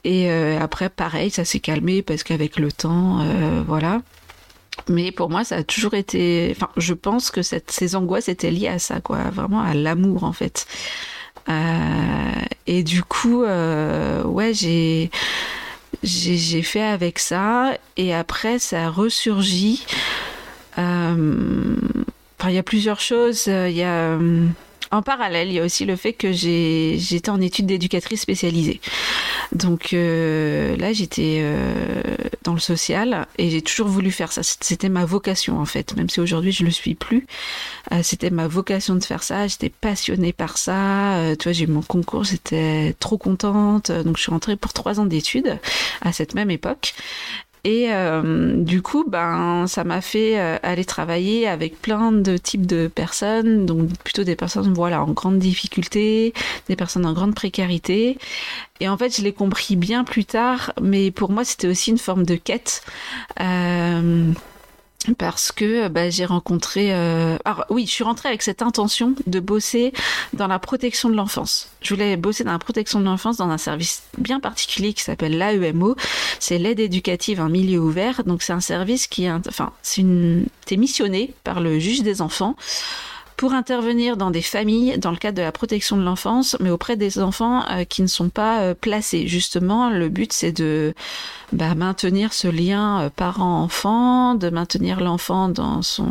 [0.03, 3.25] Et après, pareil, ça s'est calmé parce qu'avec le temps,
[3.65, 4.01] voilà.
[4.89, 6.49] Mais pour moi, ça a toujours été.
[6.55, 10.33] Enfin, je pense que ces angoisses étaient liées à ça, quoi, vraiment à l'amour en
[10.33, 10.65] fait.
[11.47, 15.09] Euh, et du coup, euh, ouais, j'ai
[16.03, 19.85] j'ai fait avec ça, et après, ça a ressurgi.
[20.77, 21.75] Euh,
[22.39, 23.47] enfin, il y a plusieurs choses.
[23.47, 24.17] Il y a
[24.91, 28.79] en parallèle, il y a aussi le fait que j'étais en études d'éducatrice spécialisée.
[29.51, 32.01] Donc euh, là, j'étais euh,
[32.43, 34.41] dans le social et j'ai toujours voulu faire ça.
[34.43, 37.27] C'était ma vocation en fait, même si aujourd'hui je le suis plus.
[37.91, 39.47] Euh, C'était ma vocation de faire ça.
[39.47, 41.17] J'étais passionnée par ça.
[41.17, 43.91] Euh, tu vois, j'ai eu mon concours, j'étais trop contente.
[43.91, 45.59] Donc je suis rentrée pour trois ans d'études
[46.01, 46.93] à cette même époque.
[47.63, 52.65] Et euh, du coup, ben, ça m'a fait euh, aller travailler avec plein de types
[52.65, 56.33] de personnes, donc plutôt des personnes voilà en grande difficulté,
[56.67, 58.17] des personnes en grande précarité.
[58.79, 61.97] Et en fait, je l'ai compris bien plus tard, mais pour moi, c'était aussi une
[61.97, 62.83] forme de quête.
[63.41, 64.31] Euh,
[65.15, 66.93] parce que bah, j'ai rencontré.
[66.93, 67.37] Euh...
[67.45, 69.93] Alors oui, je suis rentrée avec cette intention de bosser
[70.33, 71.69] dans la protection de l'enfance.
[71.81, 75.37] Je voulais bosser dans la protection de l'enfance dans un service bien particulier qui s'appelle
[75.37, 75.95] l'AEMO.
[76.39, 78.23] C'est l'aide éducative en milieu ouvert.
[78.23, 79.31] Donc c'est un service qui, est...
[79.31, 80.45] enfin, c'est une.
[80.65, 82.55] T'es missionné par le juge des enfants
[83.39, 86.97] pour intervenir dans des familles dans le cadre de la protection de l'enfance, mais auprès
[86.97, 89.29] des enfants euh, qui ne sont pas euh, placés.
[89.29, 90.93] Justement, le but c'est de
[91.53, 96.09] bah, maintenir ce lien euh, parent-enfant, de maintenir l'enfant dans son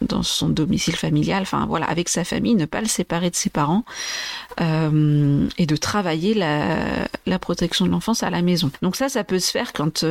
[0.00, 3.50] dans son domicile familial, enfin voilà, avec sa famille, ne pas le séparer de ses
[3.50, 3.84] parents
[4.60, 8.70] et de travailler la, la protection de l'enfance à la maison.
[8.80, 10.04] Donc ça, ça peut se faire quand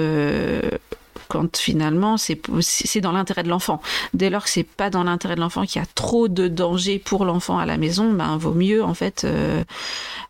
[1.28, 3.82] quand finalement c'est c'est dans l'intérêt de l'enfant.
[4.13, 7.00] Dès lors que c'est pas dans l'intérêt de l'enfant, qu'il y a trop de danger
[7.00, 9.63] pour l'enfant à la maison, ben vaut mieux en fait euh,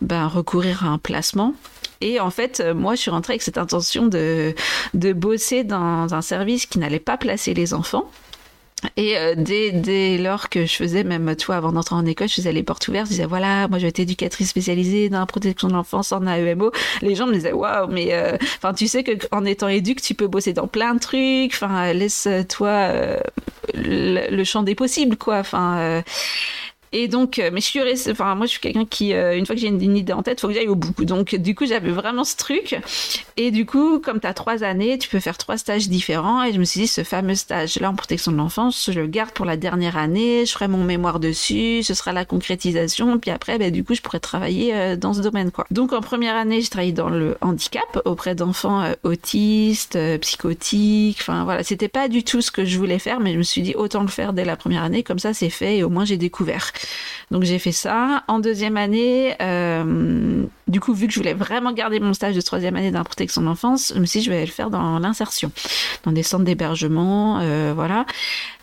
[0.01, 1.53] ben recourir à un placement.
[2.01, 4.53] Et en fait, euh, moi, je suis rentrée avec cette intention de,
[4.93, 8.09] de bosser dans un service qui n'allait pas placer les enfants.
[8.95, 12.35] Et euh, dès, dès lors que je faisais, même toi, avant d'entrer en école, je
[12.35, 15.25] faisais les portes ouvertes, je disais voilà, moi je vais être éducatrice spécialisée dans la
[15.25, 16.71] protection de l'enfance en AEMO.
[17.01, 20.13] Les gens me disaient waouh, mais euh, enfin tu sais que en étant éduque, tu
[20.13, 21.53] peux bosser dans plein de trucs.
[21.55, 23.19] Enfin laisse-toi euh,
[23.73, 25.39] le, le, champ des possibles, quoi.
[25.39, 26.03] Enfin
[26.99, 29.45] et donc, euh, mais je suis restée, enfin, moi, je suis quelqu'un qui, euh, une
[29.45, 31.05] fois que j'ai une, idée en tête, faut que j'aille au bout.
[31.05, 32.75] Donc, du coup, j'avais vraiment ce truc.
[33.37, 36.43] Et du coup, comme tu as trois années, tu peux faire trois stages différents.
[36.43, 39.29] Et je me suis dit, ce fameux stage-là en protection de l'enfance, je le garde
[39.29, 40.43] pour la dernière année.
[40.47, 41.83] Je ferai mon mémoire dessus.
[41.83, 43.19] Ce sera la concrétisation.
[43.19, 45.51] Puis après, ben, du coup, je pourrais travailler euh, dans ce domaine.
[45.69, 51.19] Donc, en première année, je travaillais dans le handicap auprès d'enfants autistes, psychotiques.
[51.21, 51.63] Enfin, voilà.
[51.63, 54.01] C'était pas du tout ce que je voulais faire, mais je me suis dit, autant
[54.01, 55.03] le faire dès la première année.
[55.03, 55.77] Comme ça, c'est fait.
[55.77, 56.71] Et au moins, j'ai découvert.
[57.31, 58.23] Donc j'ai fait ça.
[58.27, 62.41] En deuxième année, euh, du coup, vu que je voulais vraiment garder mon stage de
[62.41, 64.99] troisième année la protection de l'enfance, je me suis dit, je vais le faire dans
[64.99, 65.51] l'insertion,
[66.03, 68.05] dans des centres d'hébergement, euh, voilà.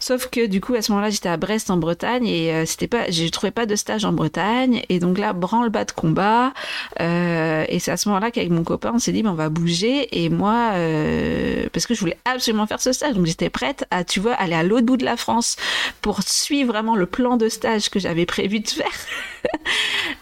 [0.04, 2.88] Sauf que du coup, à ce moment-là, j'étais à Brest en Bretagne et euh, c'était
[2.88, 6.52] pas, je trouvais pas de stage en Bretagne et donc là, branle-bas de combat.
[7.00, 9.48] Euh, et c'est à ce moment-là qu'avec mon copain, on s'est dit, ben, on va
[9.48, 10.22] bouger.
[10.22, 14.04] Et moi, euh, parce que je voulais absolument faire ce stage, donc j'étais prête à,
[14.04, 15.56] tu vois, aller à l'autre bout de la France
[16.02, 18.86] pour suivre vraiment le plan de stage que j'avais prévu de faire.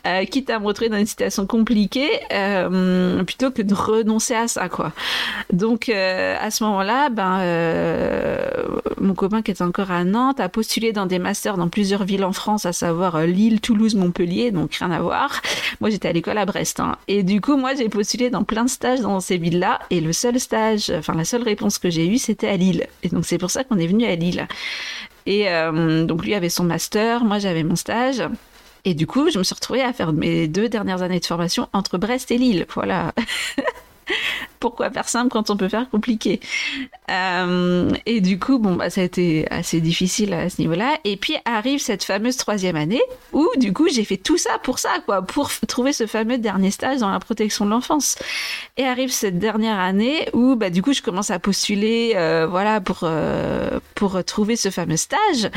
[0.31, 1.45] quitte à me retrouver dans une situation
[2.33, 4.93] euh, plutôt que de renoncer à ça quoi.
[5.53, 8.39] Donc euh, à ce moment-là, ben euh,
[9.01, 12.25] mon copain qui est encore à Nantes a postulé dans des masters dans plusieurs villes
[12.25, 15.41] en France, à savoir Lille, Toulouse, Montpellier, donc rien à voir.
[15.81, 16.97] Moi j'étais à l'école à Brest hein.
[17.09, 20.13] et du coup moi j'ai postulé dans plein de stages dans ces villes-là et le
[20.13, 23.39] seul stage, enfin la seule réponse que j'ai eue c'était à Lille et donc c'est
[23.39, 24.47] pour ça qu'on est venu à Lille.
[25.25, 25.47] Et
[26.05, 28.23] donc lui avait son master, moi j'avais mon stage.
[28.85, 31.69] Et du coup, je me suis retrouvée à faire mes deux dernières années de formation
[31.73, 32.67] entre Brest et Lille.
[32.75, 33.13] Voilà.
[34.61, 36.41] Pourquoi faire simple quand on peut faire compliqué
[37.11, 40.99] euh, Et du coup, bon, bah, ça a été assez difficile à ce niveau-là.
[41.05, 44.79] Et puis arrive cette fameuse troisième année où, du coup, j'ai fait tout ça pour
[44.79, 48.17] ça, quoi, pour trouver ce fameux dernier stage dans la protection de l'enfance.
[48.77, 52.81] Et arrive cette dernière année où, bah, du coup, je commence à postuler, euh, voilà,
[52.81, 55.51] pour euh, pour trouver ce fameux stage.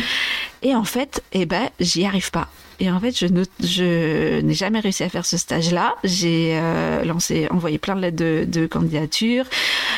[0.62, 2.48] Et en fait, eh ben, j'y arrive pas.
[2.80, 5.96] Et en fait, je, n'ai jamais réussi à faire ce stage-là.
[6.04, 9.46] J'ai euh, lancé, envoyé plein de lettres de, de candidature.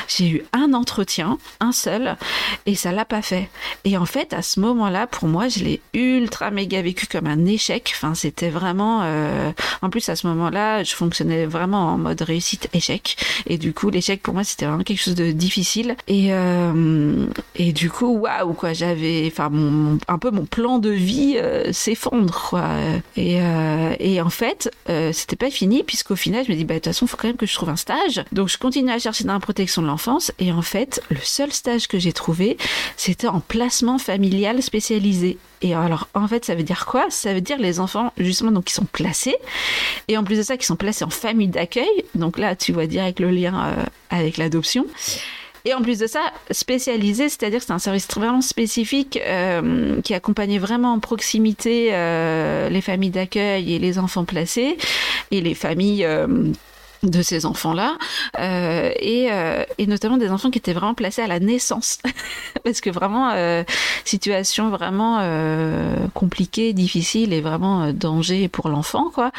[0.08, 2.18] J'ai eu un entretien, un seul,
[2.66, 3.50] et ça l'a pas fait.
[3.84, 7.46] Et en fait, à ce moment-là, pour moi, je l'ai ultra méga vécu comme un
[7.46, 7.92] échec.
[7.96, 9.02] Enfin, c'était vraiment.
[9.04, 9.52] Euh...
[9.82, 13.18] En plus, à ce moment-là, je fonctionnais vraiment en mode réussite échec.
[13.48, 15.96] Et du coup, l'échec pour moi, c'était vraiment quelque chose de difficile.
[16.08, 17.26] Et euh...
[17.56, 19.52] et du coup, waouh quoi, j'avais, enfin,
[20.08, 21.38] un peu mon plan de vie
[21.72, 22.67] s'effondre quoi.
[23.16, 26.76] Et, euh, et en fait, euh, c'était pas fini puisqu'au final, je me dis bah
[26.76, 28.24] de toute façon, il faut quand même que je trouve un stage.
[28.32, 31.52] Donc je continue à chercher dans la protection de l'enfance et en fait, le seul
[31.52, 32.58] stage que j'ai trouvé,
[32.96, 35.38] c'était en placement familial spécialisé.
[35.62, 37.08] Et alors, en fait, ça veut dire quoi?
[37.10, 39.36] Ça veut dire les enfants, justement, donc qui sont placés,
[40.08, 42.06] et en plus de ça, qui sont placés en famille d'accueil.
[42.14, 44.86] Donc là, tu vois direct le lien euh, avec l'adoption.
[45.68, 50.14] Et en plus de ça, spécialisé, c'est-à-dire que c'est un service vraiment spécifique euh, qui
[50.14, 54.78] accompagnait vraiment en proximité euh, les familles d'accueil et les enfants placés
[55.30, 56.06] et les familles.
[56.06, 56.54] Euh,
[57.04, 57.98] de ces enfants-là
[58.40, 62.00] euh, et, euh, et, notamment des enfants qui étaient vraiment placés à la naissance
[62.64, 63.64] parce que vraiment euh,
[64.04, 65.20] situation vraiment
[66.14, 69.32] compliquée difficile et vraiment danger pour l'enfant quoi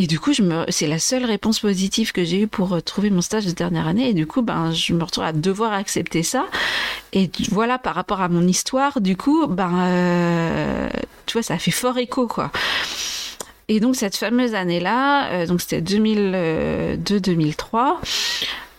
[0.00, 0.30] et du coup,
[0.68, 4.10] c'est la seule réponse positive que j'ai eue pour trouver mon stage de dernière année.
[4.10, 6.46] Et du coup, ben, je me retrouve à devoir accepter ça.
[7.12, 10.88] Et voilà, par rapport à mon histoire, du coup, ben, euh,
[11.26, 12.52] tu vois, ça fait fort écho, quoi.
[13.66, 17.96] Et donc, cette fameuse année-là, euh, donc c'était 2002-2003.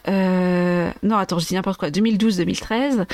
[0.08, 1.90] Euh, non, attends, je dis n'importe quoi.
[1.90, 3.06] 2012-2013.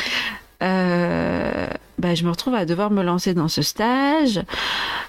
[0.61, 4.41] Euh, bah, je me retrouve à devoir me lancer dans ce stage.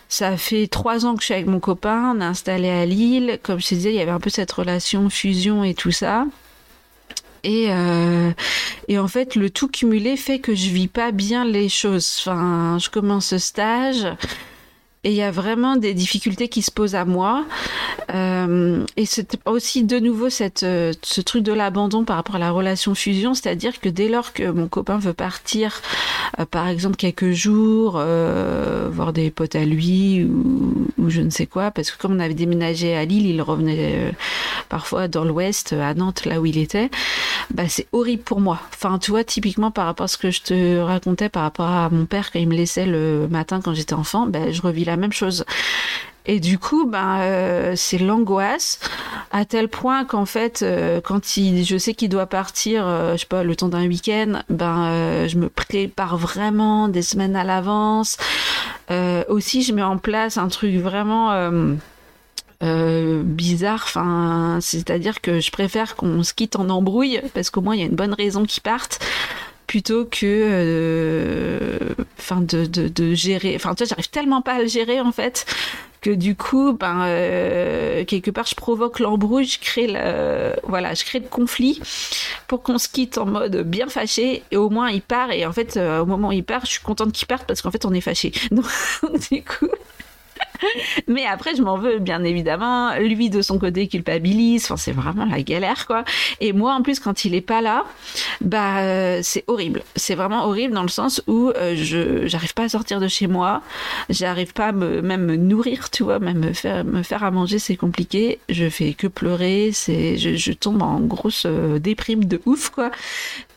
[0.08, 3.38] Ça fait trois ans que je suis avec mon copain, on est installé à Lille.
[3.42, 6.26] Comme je te disais, il y avait un peu cette relation fusion et tout ça.
[7.42, 8.30] Et, euh,
[8.88, 12.16] et en fait, le tout cumulé fait que je vis pas bien les choses.
[12.20, 14.06] Enfin, je commence ce stage
[15.06, 17.44] et il y a vraiment des difficultés qui se posent à moi.
[18.12, 22.40] Euh, et c'est aussi de nouveau cette, euh, ce truc de l'abandon par rapport à
[22.40, 25.80] la relation fusion, c'est-à-dire que dès lors que mon copain veut partir,
[26.40, 28.02] euh, par exemple quelques jours,
[28.90, 32.34] voir des potes à lui ou, je ne sais quoi, parce que comme on avait
[32.34, 34.12] déménagé à Lille, il revenait
[34.68, 36.90] parfois dans l'ouest, à Nantes, là où il était,
[37.54, 38.58] bah c'est horrible pour moi.
[38.74, 41.90] Enfin, tu vois, typiquement par rapport à ce que je te racontais par rapport à
[41.90, 44.95] mon père quand il me laissait le matin quand j'étais enfant, bah, je revis la
[44.96, 45.44] même chose.
[46.26, 48.80] Et du coup, ben, euh, c'est l'angoisse
[49.30, 53.18] à tel point qu'en fait, euh, quand il, je sais qu'il doit partir, euh, je
[53.18, 58.16] sais pas, le temps d'un week-end, ben, je me prépare vraiment des semaines à l'avance.
[59.28, 61.30] Aussi, je mets en place un truc vraiment.
[62.60, 63.82] Bizarre.
[63.84, 67.84] Enfin, c'est-à-dire que je préfère qu'on se quitte en embrouille parce qu'au moins il y
[67.84, 68.98] a une bonne raison qu'ils partent
[69.66, 71.78] plutôt que
[72.18, 75.12] enfin de, de, de, gérer enfin tu vois j'arrive tellement pas à le gérer en
[75.12, 75.46] fait
[76.00, 81.04] que du coup ben euh, quelque part je provoque l'embrouille je crée le voilà je
[81.04, 81.80] crée le conflit
[82.46, 85.30] pour qu'on se quitte en mode bien fâché et au moins il part.
[85.32, 87.62] Et en fait euh, au moment où il part je suis contente qu'il parte parce
[87.62, 88.66] qu'en fait on est fâché donc
[89.30, 89.68] du coup
[91.08, 92.96] mais après, je m'en veux, bien évidemment.
[92.96, 94.64] Lui, de son côté, culpabilise.
[94.64, 96.04] Enfin, c'est vraiment la galère, quoi.
[96.40, 97.84] Et moi, en plus, quand il est pas là,
[98.40, 99.82] bah, euh, c'est horrible.
[99.96, 103.26] C'est vraiment horrible dans le sens où euh, je j'arrive pas à sortir de chez
[103.26, 103.62] moi.
[104.10, 107.30] J'arrive pas à me, même me nourrir, tu vois, même me faire, me faire à
[107.30, 108.38] manger, c'est compliqué.
[108.48, 109.70] Je fais que pleurer.
[109.72, 112.90] C'est, je, tombe en grosse euh, déprime de ouf, quoi.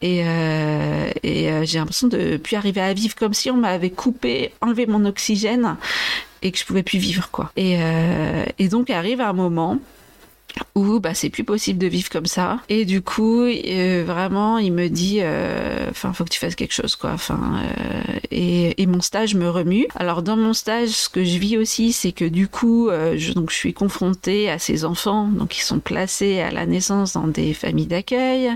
[0.02, 4.86] Et, et j'ai l'impression de plus arriver à vivre comme si on m'avait coupé, enlevé
[4.86, 5.76] mon oxygène
[6.42, 7.52] et que je pouvais plus vivre quoi.
[7.56, 9.80] Et, euh, et donc arrive un moment
[10.76, 12.60] où bah c'est plus possible de vivre comme ça.
[12.70, 16.74] Et du coup euh, vraiment il me dit enfin euh, faut que tu fasses quelque
[16.74, 17.12] chose quoi.
[17.12, 19.88] Enfin euh, et, et, mon stage me remue.
[19.96, 23.52] Alors dans mon stage ce que je vis aussi c'est que du coup je, donc
[23.52, 25.28] je suis confrontée à ces enfants.
[25.28, 28.52] Donc ils sont placés à la naissance dans des familles d'accueil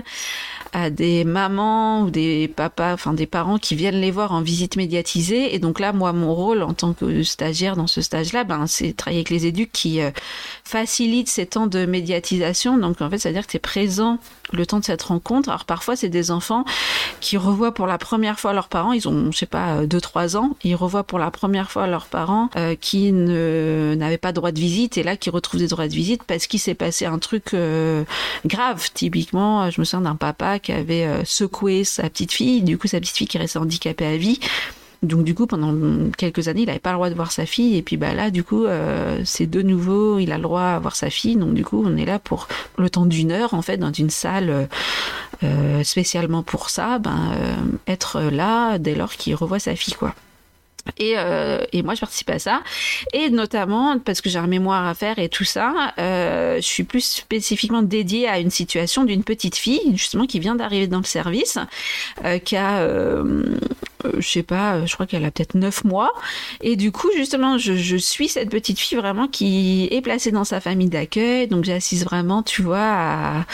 [0.76, 4.74] à des mamans ou des papas, enfin des parents qui viennent les voir en visite
[4.74, 5.54] médiatisée.
[5.54, 8.92] Et donc là, moi, mon rôle en tant que stagiaire dans ce stage-là, ben, c'est
[8.92, 10.00] travailler avec les éducs qui
[10.64, 12.78] facilitent ces temps de médiatisation.
[12.78, 14.18] Donc en fait, c'est-à-dire que tu es présent
[14.52, 15.48] le temps de cette rencontre.
[15.48, 16.64] Alors parfois, c'est des enfants
[17.20, 18.92] qui revoient pour la première fois leurs parents.
[18.92, 20.56] Ils ont, je sais pas, 2-3 ans.
[20.62, 24.98] Ils revoient pour la première fois leurs parents euh, qui n'avaient pas droit de visite
[24.98, 28.04] et là qui retrouvent des droits de visite parce qu'il s'est passé un truc euh,
[28.46, 28.90] grave.
[28.94, 32.62] Typiquement, je me souviens d'un papa qui avait euh, secoué sa petite fille.
[32.62, 34.40] Du coup, sa petite fille qui restait handicapée à vie.
[35.04, 35.74] Donc du coup, pendant
[36.16, 37.76] quelques années, il n'avait pas le droit de voir sa fille.
[37.76, 40.78] Et puis bah là, du coup, euh, c'est de nouveau, il a le droit à
[40.78, 41.36] voir sa fille.
[41.36, 44.10] Donc du coup, on est là pour le temps d'une heure, en fait, dans une
[44.10, 44.68] salle
[45.42, 47.54] euh, spécialement pour ça, ben, euh,
[47.86, 50.14] être là dès lors qu'il revoit sa fille, quoi.
[50.98, 52.62] Et, euh, et, moi, je participe à ça.
[53.12, 56.84] Et notamment, parce que j'ai un mémoire à faire et tout ça, euh, je suis
[56.84, 61.04] plus spécifiquement dédiée à une situation d'une petite fille, justement, qui vient d'arriver dans le
[61.04, 61.58] service,
[62.24, 63.44] euh, qui a, euh,
[64.18, 66.12] je sais pas, je crois qu'elle a peut-être neuf mois.
[66.62, 70.60] Et du coup, justement, je, suis cette petite fille vraiment qui est placée dans sa
[70.60, 71.48] famille d'accueil.
[71.48, 73.44] Donc, j'assiste vraiment, tu vois, à,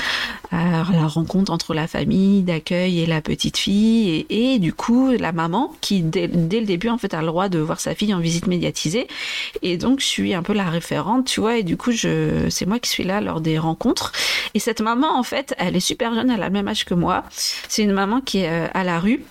[0.53, 4.27] la rencontre entre la famille d'accueil et la petite fille.
[4.29, 7.59] Et, du coup, la maman, qui, dès, le début, en fait, a le droit de
[7.59, 9.07] voir sa fille en visite médiatisée.
[9.63, 12.67] Et donc, je suis un peu la référente, tu vois, et du coup, je, c'est
[12.67, 14.13] moi qui suis là lors des rencontres.
[14.55, 16.95] Et cette maman, en fait, elle est super jeune, elle a le même âge que
[16.95, 17.25] moi.
[17.31, 19.23] C'est une maman qui est à la rue.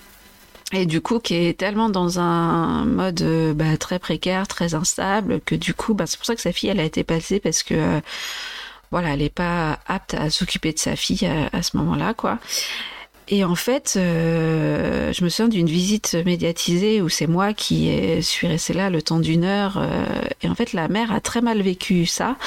[0.71, 3.23] Et du coup, qui est tellement dans un mode
[3.55, 6.69] bah, très précaire, très instable, que du coup, bah, c'est pour ça que sa fille,
[6.69, 7.99] elle a été passée parce que euh,
[8.91, 12.39] voilà, elle n'est pas apte à s'occuper de sa fille à, ce moment-là, quoi.
[13.31, 17.91] Et en fait, euh, je me souviens d'une visite médiatisée où c'est moi qui
[18.23, 19.77] suis restée là le temps d'une heure.
[19.77, 20.05] Euh,
[20.41, 22.37] et en fait, la mère a très mal vécu ça.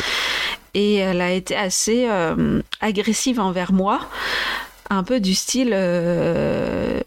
[0.74, 4.00] Et elle a été assez euh, agressive envers moi
[4.96, 7.00] un peu du style euh,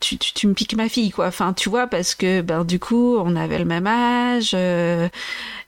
[0.00, 1.26] tu, tu, tu, me piques ma fille quoi.
[1.26, 5.08] Enfin tu vois parce que ben du coup on avait le même âge euh,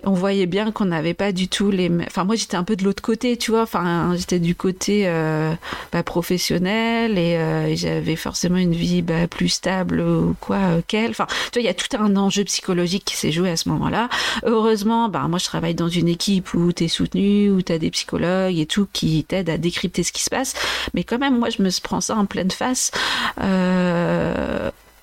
[0.06, 2.84] on voyait bien qu'on n'avait pas du tout les enfin moi j'étais un peu de
[2.84, 5.54] l'autre côté tu vois enfin j'étais du côté euh,
[5.92, 10.80] bah, professionnel et, euh, et j'avais forcément une vie bah, plus stable ou quoi euh,
[10.86, 11.10] qu'elle.
[11.10, 13.68] Enfin tu vois il y a tout un enjeu psychologique qui s'est joué à ce
[13.68, 14.08] moment là
[14.44, 17.78] heureusement bah moi je travaille dans une équipe où tu es soutenu où tu as
[17.78, 20.54] des psychologues et tout qui t'aident à décrypter ce qui se passe.
[20.94, 22.90] Mais quand même moi je me prends ça en pleine face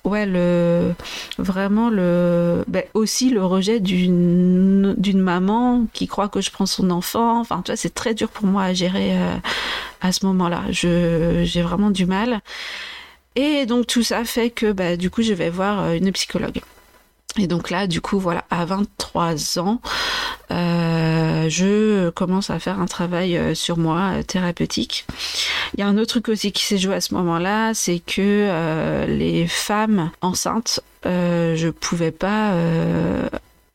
[0.04, 0.94] ouais, le,
[1.38, 7.40] vraiment le, ben, aussi le rejet d'une, maman qui croit que je prends son enfant.
[7.40, 9.36] Enfin, tu vois, c'est très dur pour moi à gérer euh,
[10.00, 10.64] à ce moment-là.
[10.70, 12.40] J'ai vraiment du mal.
[13.34, 16.60] Et donc tout ça fait que, bah, du coup, je vais voir euh, une psychologue.
[17.38, 19.80] Et donc là, du coup, voilà, à 23 ans,
[20.50, 25.06] euh, je commence à faire un travail euh, sur moi euh, thérapeutique.
[25.74, 29.06] Il y a un autre truc aussi qui s'est joué à ce moment-là, c'est que
[29.08, 32.54] les femmes enceintes, je pouvais pas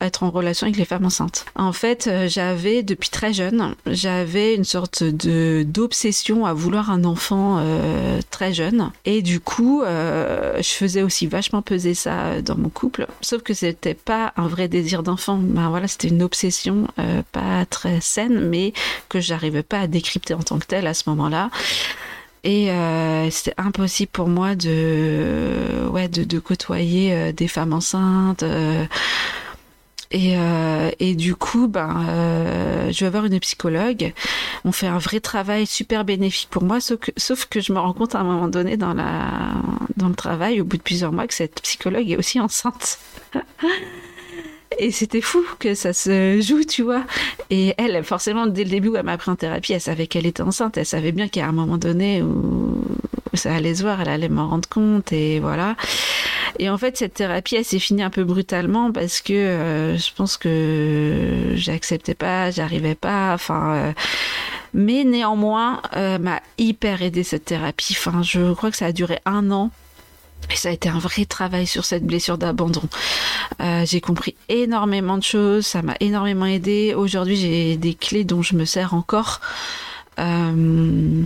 [0.00, 1.44] être en relation avec les femmes enceintes.
[1.56, 7.04] En fait, euh, j'avais depuis très jeune, j'avais une sorte de d'obsession à vouloir un
[7.04, 12.56] enfant euh, très jeune, et du coup, euh, je faisais aussi vachement peser ça dans
[12.56, 13.06] mon couple.
[13.22, 15.38] Sauf que c'était pas un vrai désir d'enfant.
[15.40, 16.86] Ben voilà, c'était une obsession
[17.32, 18.72] pas très saine, mais
[19.08, 21.50] que j'arrivais pas à décrypter en tant que telle à ce moment-là.
[22.44, 22.70] Et
[23.30, 28.44] c'était impossible pour moi de, ouais, de, de côtoyer des femmes enceintes.
[30.10, 34.14] Et, euh, et du coup, ben, euh, je vais avoir une psychologue.
[34.64, 37.78] On fait un vrai travail super bénéfique pour moi, sauf que, sauf que je me
[37.78, 39.54] rends compte à un moment donné dans, la,
[39.96, 42.98] dans le travail, au bout de plusieurs mois, que cette psychologue est aussi enceinte.
[44.78, 47.04] Et c'était fou que ça se joue, tu vois.
[47.50, 50.26] Et elle, forcément, dès le début où elle m'a pris en thérapie, elle savait qu'elle
[50.26, 50.76] était enceinte.
[50.76, 52.84] Elle savait bien qu'à un moment donné où
[53.34, 55.12] ça allait se voir, elle allait m'en rendre compte.
[55.12, 55.74] Et voilà.
[56.58, 60.12] Et en fait, cette thérapie, elle s'est finie un peu brutalement parce que euh, je
[60.14, 63.32] pense que j'acceptais pas, j'arrivais pas.
[63.34, 63.74] Enfin.
[63.74, 63.92] Euh,
[64.74, 67.96] mais néanmoins, euh, m'a hyper aidé cette thérapie.
[67.98, 69.70] Enfin, je crois que ça a duré un an.
[70.50, 72.82] Et ça a été un vrai travail sur cette blessure d'abandon.
[73.84, 76.94] j'ai compris énormément de choses, ça m'a énormément aidé.
[76.96, 79.40] Aujourd'hui, j'ai des clés dont je me sers encore.
[80.18, 81.22] Euh,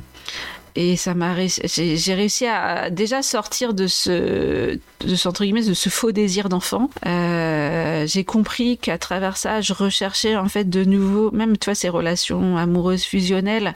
[0.75, 5.75] et ça m'a j'ai réussi à déjà sortir de ce de ce, entre guillemets de
[5.75, 6.89] ce faux désir d'enfant.
[7.07, 11.89] Euh, j'ai compris qu'à travers ça je recherchais en fait de nouveau même tu ces
[11.89, 13.75] relations amoureuses fusionnelles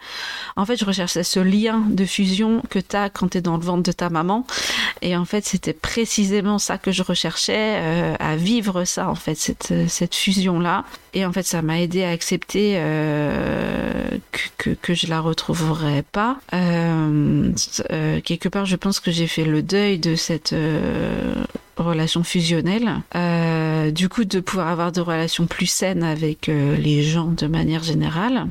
[0.57, 3.57] en fait je recherchais ce lien de fusion que tu as quand tu es dans
[3.57, 4.47] le ventre de ta maman.
[5.03, 9.35] Et en fait c'était précisément ça que je recherchais euh, à vivre ça en fait
[9.35, 14.71] cette cette fusion là et en fait ça m'a aidé à accepter euh, que, que,
[14.71, 16.39] que je la retrouverais pas
[18.25, 21.35] quelque part, je pense que j'ai fait le deuil de cette euh,
[21.77, 23.03] relation fusionnelle.
[23.93, 28.47] du coup, de pouvoir avoir des relations plus saines avec les gens de manière générale.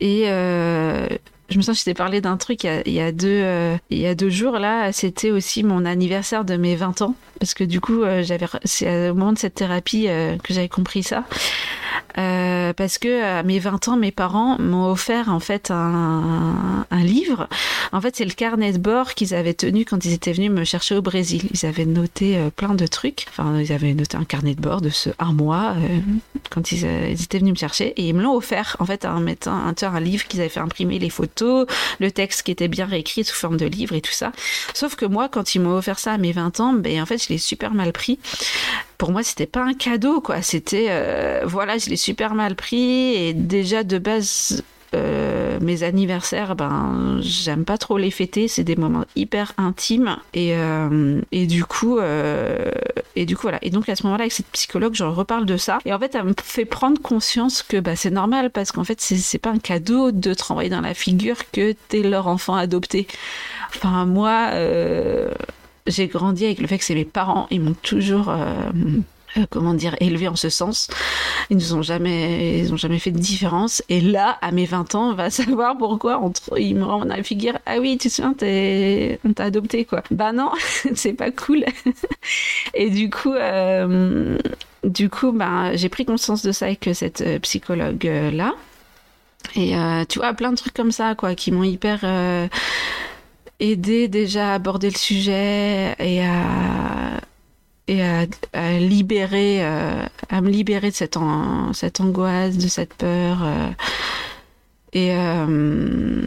[0.00, 4.06] Et je me sens que t'ai parlé d'un truc il y, a, deux, il y
[4.06, 4.92] a deux jours là.
[4.92, 7.14] C'était aussi mon anniversaire de mes 20 ans.
[7.42, 11.24] Parce que du coup, j'avais, c'est au moment de cette thérapie que j'avais compris ça.
[12.18, 17.02] Euh, parce que à mes 20 ans, mes parents m'ont offert en fait un, un
[17.02, 17.48] livre.
[17.92, 20.64] En fait, c'est le carnet de bord qu'ils avaient tenu quand ils étaient venus me
[20.64, 21.48] chercher au Brésil.
[21.52, 23.26] Ils avaient noté euh, plein de trucs.
[23.30, 25.98] Enfin, ils avaient noté un carnet de bord de ce un mois euh,
[26.50, 29.52] quand ils, étaient venus me chercher et ils me l'ont offert en fait en mettant
[29.52, 31.66] un, un livre qu'ils avaient fait imprimer les photos,
[31.98, 34.32] le texte qui était bien réécrit sous forme de livre et tout ça.
[34.74, 37.22] Sauf que moi, quand ils m'ont offert ça à mes 20 ans, ben en fait,
[37.22, 38.18] je super mal pris
[39.02, 40.42] pour moi, c'était pas un cadeau, quoi.
[40.42, 44.62] C'était, euh, voilà, je l'ai super mal pris et déjà de base.
[44.94, 48.46] Euh, mes anniversaires, ben, j'aime pas trop les fêter.
[48.46, 51.98] C'est des moments hyper intimes et, euh, et du coup,
[53.16, 53.58] et du coup voilà.
[53.62, 55.80] Et donc à ce moment-là, avec cette psychologue, je reparle de ça.
[55.84, 59.00] Et en fait, elle me fait prendre conscience que bah, c'est normal parce qu'en fait,
[59.00, 63.08] c'est pas un cadeau de te renvoyer dans la figure que t'es leur enfant adopté.
[63.74, 64.50] Enfin, moi,
[65.86, 68.70] j'ai grandi avec le fait que c'est mes parents, ils m'ont toujours euh,
[69.36, 70.88] euh, comment dire élevé en ce sens.
[71.50, 74.94] Ils nous ont jamais ils ont jamais fait de différence et là à mes 20
[74.94, 78.14] ans, on va savoir pourquoi entre ils me rendent la figure ah oui, tu te
[78.14, 80.02] souviens t'es on t'a adopté quoi.
[80.10, 80.50] Bah non,
[80.94, 81.64] c'est pas cool.
[82.74, 84.38] et du coup euh,
[84.84, 88.54] du coup bah j'ai pris conscience de ça avec cette psychologue là.
[89.56, 89.74] Et
[90.08, 92.04] tu vois plein de trucs comme ça quoi qui m'ont hyper
[93.62, 97.20] aider déjà à aborder le sujet et à
[97.88, 98.26] et à,
[98.78, 101.18] libérer euh, à me libérer de cette
[101.72, 103.70] cette angoisse de cette peur euh,
[104.92, 106.26] et euh,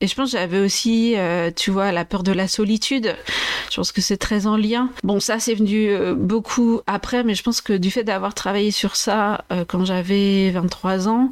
[0.00, 1.16] et je pense j'avais aussi,
[1.56, 3.14] tu vois, la peur de la solitude.
[3.70, 4.90] Je pense que c'est très en lien.
[5.02, 8.96] Bon, ça, c'est venu beaucoup après, mais je pense que du fait d'avoir travaillé sur
[8.96, 11.30] ça quand j'avais 23 ans,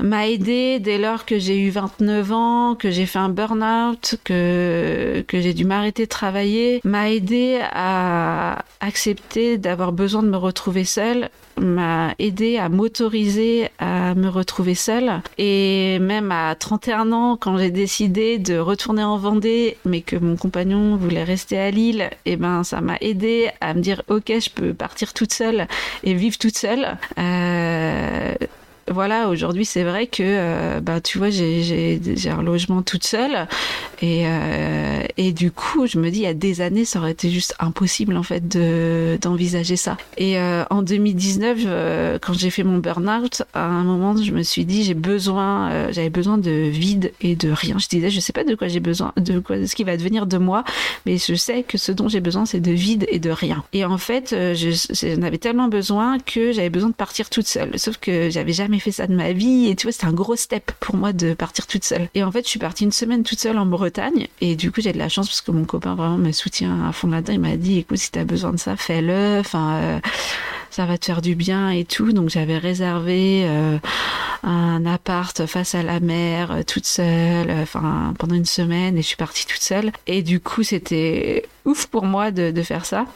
[0.00, 5.24] m'a aidé dès lors que j'ai eu 29 ans, que j'ai fait un burn-out, que,
[5.26, 10.84] que j'ai dû m'arrêter de travailler, m'a aidé à accepter d'avoir besoin de me retrouver
[10.84, 15.22] seule m'a aidé à m'autoriser à me retrouver seule.
[15.38, 20.36] Et même à 31 ans, quand j'ai décidé de retourner en Vendée, mais que mon
[20.36, 24.26] compagnon voulait rester à Lille, et eh ben ça m'a aidé à me dire ok,
[24.28, 25.66] je peux partir toute seule
[26.02, 26.98] et vivre toute seule.
[27.18, 28.34] Euh,
[28.90, 33.46] voilà, aujourd'hui, c'est vrai que, euh, bah, tu vois, j'ai un logement toute seule.
[34.00, 37.12] Et, euh, et du coup, je me dis, il y a des années, ça aurait
[37.12, 38.48] été juste impossible, en fait,
[39.20, 39.96] d'envisager ça.
[40.16, 44.64] Et euh, en 2019, quand j'ai fait mon burn-out, à un moment, je me suis
[44.64, 47.78] dit, j'ai besoin, j'avais besoin de vide et de rien.
[47.78, 50.26] Je disais, je sais pas de quoi j'ai besoin, de quoi, ce qui va devenir
[50.26, 50.64] de moi,
[51.06, 53.62] mais je sais que ce dont j'ai besoin, c'est de vide et de rien.
[53.72, 57.78] Et en fait, j'en avais tellement besoin que j'avais besoin de partir toute seule.
[57.78, 59.68] Sauf que j'avais jamais fait ça de ma vie.
[59.68, 62.08] Et tu vois, c'était un gros step pour moi de partir toute seule.
[62.14, 64.28] Et en fait, je suis partie une semaine toute seule en Bretagne.
[64.40, 66.92] Et du coup, j'ai de la chance parce que mon copain vraiment me soutient à
[66.92, 67.32] fond là-dedans.
[67.32, 69.38] Il m'a dit, écoute, si t'as besoin de ça, fais-le.
[69.40, 70.00] Enfin, euh,
[70.70, 72.12] ça va te faire du bien et tout.
[72.12, 73.78] Donc, j'avais réservé euh,
[74.42, 78.96] un appart face à la mer, euh, toute seule, enfin, pendant une semaine.
[78.96, 79.92] Et je suis partie toute seule.
[80.06, 83.06] Et du coup, c'était ouf pour moi de faire ça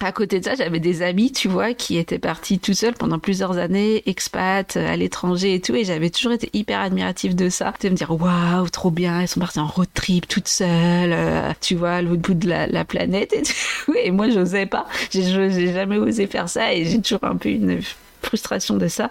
[0.00, 3.18] à côté de ça, j'avais des amis, tu vois, qui étaient partis tout seuls pendant
[3.18, 7.48] plusieurs années, expats euh, à l'étranger et tout, et j'avais toujours été hyper admirative de
[7.48, 7.72] ça.
[7.80, 11.52] De me dire, waouh, trop bien, ils sont partis en road trip toutes seules, euh,
[11.60, 13.94] tu vois, à l'autre bout de la, planète et tout.
[14.02, 14.86] Et moi, j'osais pas.
[15.10, 17.80] J'ai jamais osé faire ça et j'ai toujours un peu une
[18.22, 19.10] frustration de ça.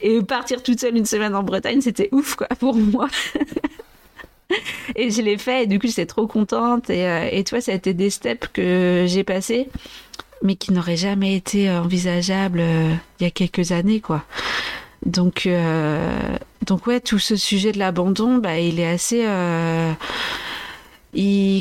[0.00, 3.08] Et partir toute seule une semaine en Bretagne, c'était ouf, quoi, pour moi.
[4.96, 7.72] et je l'ai fait et du coup j'étais trop contente et, euh, et toi ça
[7.72, 9.68] a été des steps que j'ai passés
[10.44, 14.22] mais qui n'aurait jamais été envisageable euh, il y a quelques années, quoi.
[15.04, 16.36] Donc, euh,
[16.66, 19.24] donc ouais, tout ce sujet de l'abandon, bah, il est assez.
[19.26, 19.92] Euh,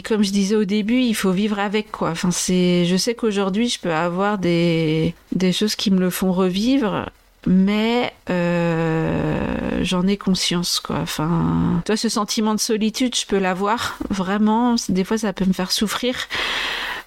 [0.04, 2.10] comme je disais au début, il faut vivre avec quoi.
[2.12, 6.34] Enfin, c'est, je sais qu'aujourd'hui, je peux avoir des, des choses qui me le font
[6.34, 7.10] revivre,
[7.46, 10.98] mais j'en ai conscience quoi.
[11.02, 14.76] Enfin, toi, ce sentiment de solitude, je peux l'avoir vraiment.
[14.90, 16.16] Des fois, ça peut me faire souffrir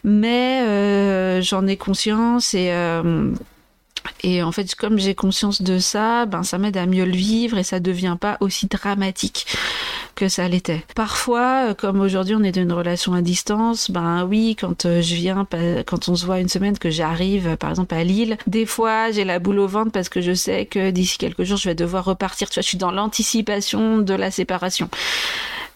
[0.07, 3.33] mais euh, j'en ai conscience et euh,
[4.23, 7.59] et en fait, comme j'ai conscience de ça, ben ça m'aide à mieux le vivre
[7.59, 9.47] et ça devient pas aussi dramatique
[10.15, 10.85] que ça l'était.
[10.95, 15.15] Parfois, euh, comme aujourd'hui on est dans une relation à distance, ben oui, quand je
[15.17, 15.45] viens,
[15.87, 19.25] quand on se voit une semaine, que j'arrive par exemple à Lille, des fois j'ai
[19.25, 22.05] la boule au ventre parce que je sais que d'ici quelques jours je vais devoir
[22.05, 22.49] repartir.
[22.49, 24.89] Tu vois, je suis dans l'anticipation de la séparation.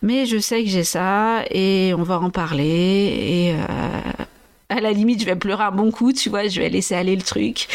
[0.02, 4.24] Mais je sais que j'ai ça et on va en parler et euh,
[4.68, 7.16] à la limite je vais pleurer un bon coup, tu vois, je vais laisser aller
[7.16, 7.68] le truc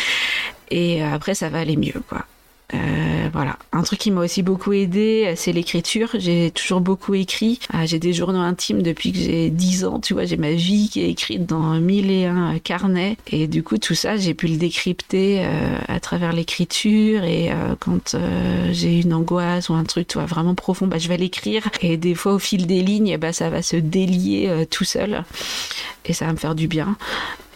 [0.71, 2.25] et après ça va aller mieux quoi.
[2.73, 3.57] Euh, voilà.
[3.71, 6.09] Un truc qui m'a aussi beaucoup aidé, c'est l'écriture.
[6.17, 7.59] J'ai toujours beaucoup écrit.
[7.71, 9.99] Ah, j'ai des journaux intimes depuis que j'ai 10 ans.
[9.99, 13.17] Tu vois, j'ai ma vie qui est écrite dans mille et un carnets.
[13.27, 17.23] Et du coup, tout ça, j'ai pu le décrypter euh, à travers l'écriture.
[17.23, 18.15] Et euh, quand
[18.71, 21.69] j'ai une angoisse ou un truc, tu vois, vraiment profond, bah, je vais l'écrire.
[21.81, 25.23] Et des fois, au fil des lignes, bah, ça va se délier tout seul.
[26.05, 26.97] Et ça va me faire du bien.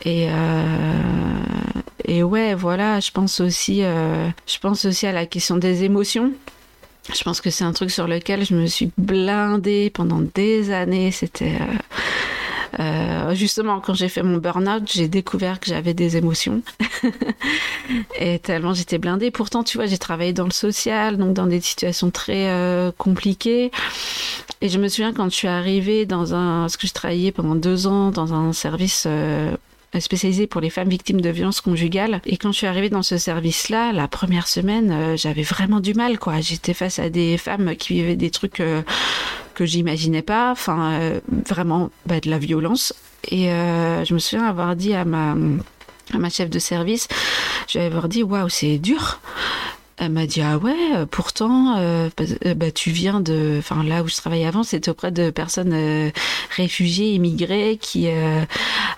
[0.06, 0.64] Et, euh,
[2.10, 6.32] et ouais, voilà, je pense aussi, euh, je pense aussi à la question des émotions.
[7.14, 11.12] Je pense que c'est un truc sur lequel je me suis blindée pendant des années.
[11.12, 16.64] C'était euh, euh justement quand j'ai fait mon burn-out, j'ai découvert que j'avais des émotions.
[18.20, 19.30] et tellement j'étais blindée.
[19.30, 23.70] Pourtant, tu vois, j'ai travaillé dans le social, donc dans des situations très compliquées.
[24.62, 27.54] Et je me souviens quand je suis arrivée dans un, parce que je travaillais pendant
[27.54, 29.08] deux ans dans un service
[29.96, 32.22] euh, spécialisé pour les femmes victimes de violences conjugales.
[32.26, 35.94] Et quand je suis arrivée dans ce service-là, la première semaine, euh, j'avais vraiment du
[35.94, 36.42] mal, quoi.
[36.42, 38.82] J'étais face à des femmes qui vivaient des trucs euh,
[39.56, 42.94] que j'imaginais pas, enfin, euh, vraiment bah, de la violence.
[43.32, 45.36] Et je me souviens avoir dit à ma
[46.14, 47.08] à ma chef de service,
[47.68, 49.20] je lui avoir dit waouh c'est dur
[50.00, 53.84] elle m'a dit ah ouais, euh, pourtant euh, bah, euh, bah, tu viens de, enfin
[53.84, 56.12] là où je travaillais avant, c'était auprès de personnes
[56.56, 58.08] réfugiées, immigrées qui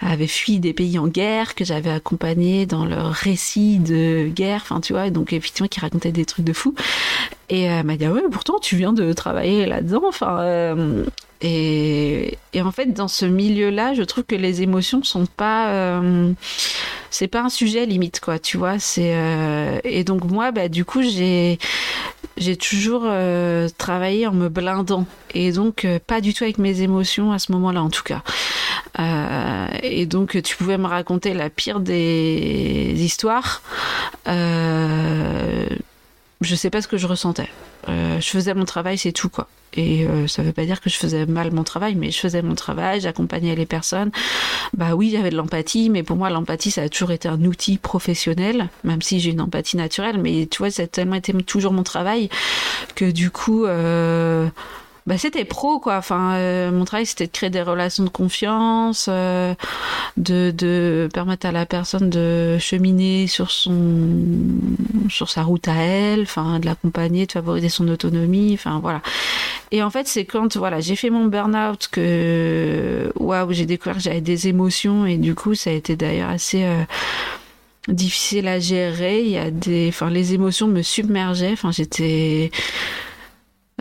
[0.01, 4.79] avaient fui des pays en guerre, que j'avais accompagné dans leur récit de guerre, enfin
[4.79, 6.75] tu vois, donc effectivement qui racontaient des trucs de fou.
[7.51, 11.05] Et elle m'a dit ah pourtant tu viens de travailler là-dedans, enfin
[11.41, 16.31] et, et, en fait, dans ce milieu-là, je trouve que les émotions sont pas, euh,
[17.09, 18.37] c'est pas un sujet limite, quoi.
[18.37, 21.57] Tu vois, euh, et donc moi, bah du coup, j'ai
[22.57, 27.31] toujours euh, travaillé en me blindant et donc euh, pas du tout avec mes émotions
[27.31, 28.21] à ce moment-là, en tout cas.
[28.99, 33.63] Euh, et donc tu pouvais me raconter la pire des histoires.
[36.41, 37.49] Je sais pas ce que je ressentais
[37.87, 39.47] je faisais mon travail, c'est tout quoi.
[39.73, 42.55] Et ça veut pas dire que je faisais mal mon travail, mais je faisais mon
[42.55, 44.11] travail, j'accompagnais les personnes.
[44.73, 47.77] Bah oui, j'avais de l'empathie, mais pour moi, l'empathie, ça a toujours été un outil
[47.77, 50.19] professionnel, même si j'ai une empathie naturelle.
[50.19, 52.29] Mais tu vois, ça a tellement été toujours mon travail
[52.95, 53.65] que du coup,
[55.11, 55.97] bah, c'était pro quoi.
[55.97, 59.53] Enfin, euh, mon travail c'était de créer des relations de confiance, euh,
[60.15, 63.75] de, permettre à la personne de cheminer sur son
[65.09, 69.01] sur sa route à elle, enfin de l'accompagner, de favoriser son autonomie, enfin voilà.
[69.71, 74.03] Et en fait, c'est quand voilà, j'ai fait mon burn-out que waouh, j'ai découvert que
[74.03, 76.83] j'avais des émotions et du coup, ça a été d'ailleurs assez euh,
[77.89, 79.23] difficile à gérer.
[79.23, 81.51] Il y a des, enfin, les émotions me submergeaient.
[81.51, 82.49] Enfin, j'étais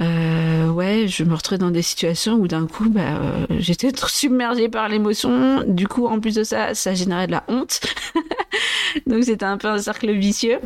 [0.01, 4.69] euh, ouais, je me retrouvais dans des situations où d'un coup, bah, euh, j'étais submergée
[4.69, 5.65] par l'émotion.
[5.67, 7.81] Du coup, en plus de ça, ça générait de la honte.
[9.07, 10.59] Donc c'était un peu un cercle vicieux.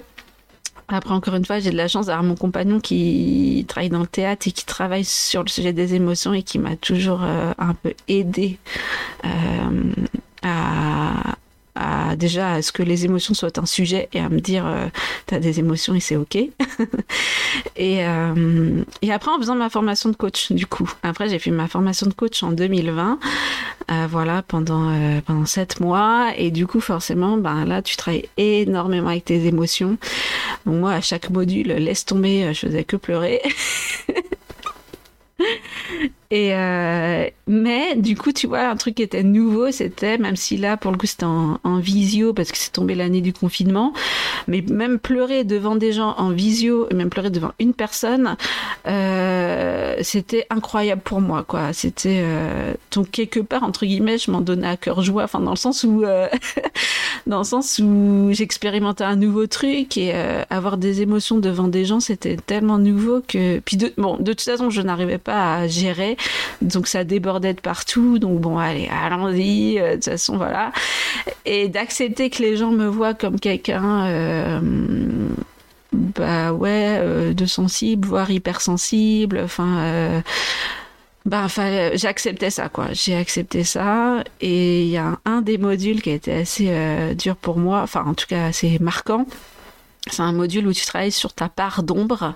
[0.89, 4.07] Après, encore une fois, j'ai de la chance d'avoir mon compagnon qui travaille dans le
[4.07, 7.73] théâtre et qui travaille sur le sujet des émotions et qui m'a toujours euh, un
[7.73, 8.59] peu aidé
[10.43, 11.37] à,
[11.75, 14.87] à déjà à ce que les émotions soient un sujet et à me dire euh,
[15.27, 16.37] t'as des émotions et c'est ok.
[17.77, 20.91] Et euh, et après en faisant ma formation de coach du coup.
[21.03, 23.19] Après j'ai fait ma formation de coach en 2020
[23.91, 26.33] euh, voilà pendant pendant sept mois.
[26.37, 29.99] Et du coup forcément ben là tu travailles énormément avec tes émotions.
[30.67, 33.41] Donc moi à chaque module laisse tomber je faisais que pleurer
[36.35, 40.77] Euh, mais du coup, tu vois, un truc qui était nouveau, c'était, même si là,
[40.77, 43.93] pour le coup, c'était en, visio, parce que c'est tombé l'année du confinement,
[44.49, 48.37] mais même pleurer devant des gens en visio, même pleurer devant une personne,
[48.87, 51.73] euh, c'était incroyable pour moi, quoi.
[51.73, 55.51] C'était, euh, donc quelque part, entre guillemets, je m'en donnais à cœur joie, enfin, dans
[55.51, 56.05] le sens où,
[57.27, 61.85] dans le sens où j'expérimentais un nouveau truc, et euh, avoir des émotions devant des
[61.85, 65.67] gens, c'était tellement nouveau que, puis de, bon, de toute façon, je n'arrivais pas à
[65.67, 66.17] gérer
[66.61, 68.19] donc ça débordait de partout.
[68.19, 69.79] Donc bon, allez, allons-y.
[69.79, 70.73] Euh, de toute façon, voilà.
[71.45, 74.07] Et d'accepter que les gens me voient comme quelqu'un.
[74.07, 74.61] Euh,
[75.93, 79.41] bah ouais, de sensible, voire hypersensible.
[79.45, 80.23] Enfin.
[81.25, 82.89] Bah, enfin, j'acceptais ça, quoi.
[82.93, 84.25] J'ai accepté ça.
[84.41, 88.05] Et il y a un, des modules qui a été assez dur pour moi, enfin,
[88.07, 89.27] en tout cas, assez marquant.
[90.11, 92.35] C'est un module où tu travailles sur ta part d'ombre.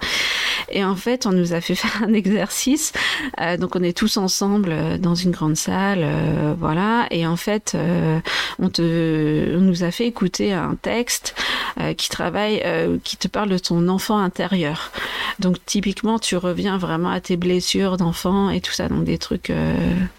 [0.71, 2.93] Et en fait, on nous a fait faire un exercice.
[3.41, 7.07] Euh, donc, on est tous ensemble euh, dans une grande salle, euh, voilà.
[7.11, 8.21] Et en fait, euh,
[8.59, 11.35] on te, on nous a fait écouter un texte
[11.81, 12.63] euh, qui travaille,
[13.05, 14.91] qui te parle de ton enfant intérieur.
[15.39, 18.89] Donc, typiquement, tu reviens vraiment à tes blessures d'enfant et tout ça.
[18.89, 19.53] Donc, des trucs,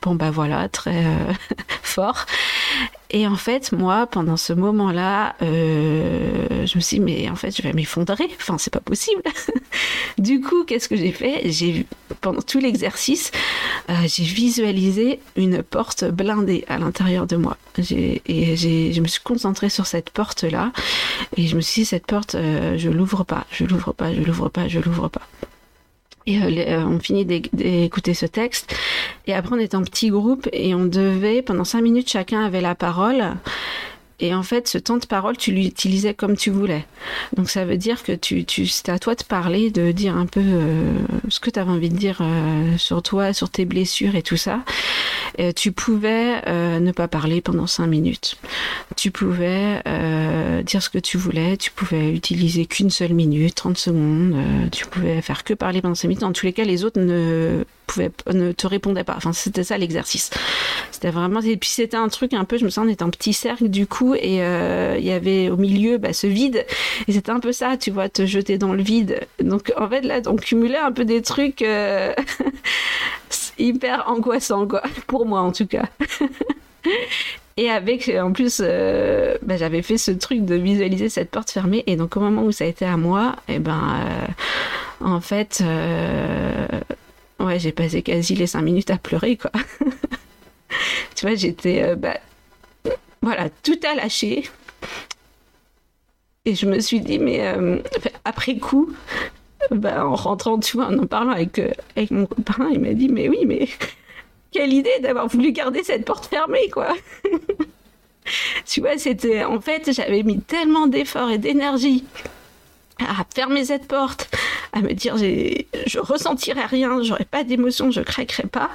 [0.02, 1.04] bon bah voilà, très
[1.84, 2.26] forts.
[3.12, 7.56] Et en fait, moi, pendant ce moment-là, euh, je me suis dit, mais en fait,
[7.56, 8.26] je vais m'effondrer.
[8.36, 9.24] Enfin, c'est pas possible.
[10.20, 11.42] du coup, qu'est-ce que j'ai fait?
[11.46, 11.88] J'ai
[12.22, 13.32] pendant tout l'exercice,
[13.90, 17.58] euh, j'ai visualisé une porte blindée à l'intérieur de moi.
[17.78, 20.72] Et je me suis concentrée sur cette porte-là.
[21.36, 24.22] Et je me suis dit, cette porte, euh, je l'ouvre pas, je l'ouvre pas, je
[24.22, 25.22] l'ouvre pas, je l'ouvre pas.
[26.30, 28.76] Et euh, euh, on finit d'écouter ce texte.
[29.26, 32.62] Et après, on était en petit groupe et on devait, pendant cinq minutes, chacun avait
[32.62, 33.24] la parole.
[34.20, 36.86] Et en fait, ce temps de parole, tu l'utilisais comme tu voulais.
[37.36, 40.26] Donc ça veut dire que tu, tu c'était à toi de parler, de dire un
[40.26, 40.94] peu euh,
[41.30, 44.38] ce que tu avais envie de dire euh, sur toi, sur tes blessures et tout
[44.38, 44.62] ça.
[45.38, 48.36] Et tu pouvais euh, ne pas parler pendant cinq minutes.
[48.98, 49.82] Tu pouvais
[50.66, 51.56] dire ce que tu voulais.
[51.56, 54.36] Tu pouvais utiliser qu'une seule minute, 30 secondes.
[54.72, 56.24] tu pouvais faire que parler pendant cinq minutes.
[56.24, 57.64] En tous les cas, les autres ne
[57.98, 59.16] ne te répondaient pas.
[59.18, 60.30] Enfin, c'était ça l'exercice.
[60.92, 61.42] C'était vraiment.
[61.42, 62.58] Et puis c'était un truc un peu.
[62.58, 65.50] Je me sens on était en petit cercle du coup et euh, il y avait
[65.50, 66.66] au milieu bah, ce vide
[67.08, 70.02] et c'était un peu ça tu vois te jeter dans le vide donc en fait
[70.02, 72.14] là on cumulait un peu des trucs euh,
[73.60, 75.86] hyper angoissants quoi pour moi en tout cas
[77.58, 81.84] Et avec, en plus, euh, bah, j'avais fait ce truc de visualiser cette porte fermée.
[81.88, 84.00] Et donc, au moment où ça a été à moi, et eh ben,
[85.02, 85.62] en fait,
[87.40, 89.52] ouais, j'ai passé quasi les cinq minutes à pleurer, quoi.
[91.16, 92.18] tu vois, j'étais, bah,
[93.22, 94.44] voilà, tout a lâché.
[96.46, 97.78] Et je me suis dit, mais euh,
[98.24, 98.92] après coup,
[99.72, 102.94] bah, en rentrant, tu vois, en en parlant avec, euh, avec mon copain, il m'a
[102.94, 103.68] dit, mais oui, mais
[104.52, 106.96] quelle idée d'avoir voulu garder cette porte fermée, quoi.
[108.66, 112.06] tu vois, c'était, en fait, j'avais mis tellement d'efforts et d'énergie
[113.00, 114.30] à fermer cette porte,
[114.74, 118.70] à me dire je ressentirai rien, j'aurais pas d'émotion, je craquerai pas,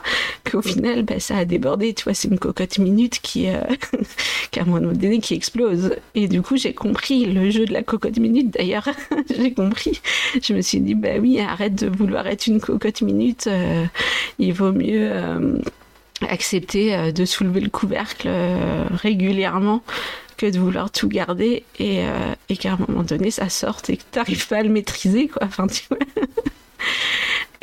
[0.50, 1.94] qu'au final, bah, ça a débordé.
[1.94, 3.60] Tu vois, c'est une cocotte minute qui, euh,
[4.50, 5.96] qui, à un moment donné, qui explose.
[6.14, 8.50] Et du coup, j'ai compris le jeu de la cocotte minute.
[8.50, 8.88] D'ailleurs,
[9.36, 10.00] j'ai compris.
[10.42, 13.46] Je me suis dit, bah oui, arrête de vouloir être une cocotte minute.
[13.46, 13.84] Euh,
[14.38, 15.10] il vaut mieux.
[15.12, 15.58] Euh,
[16.30, 18.30] accepter de soulever le couvercle
[19.02, 19.82] régulièrement
[20.50, 22.02] de vouloir tout garder et,
[22.48, 25.28] et qu'à un moment donné ça sorte et que tu n'arrives pas à le maîtriser
[25.28, 25.42] quoi.
[25.44, 25.98] Enfin, tu vois.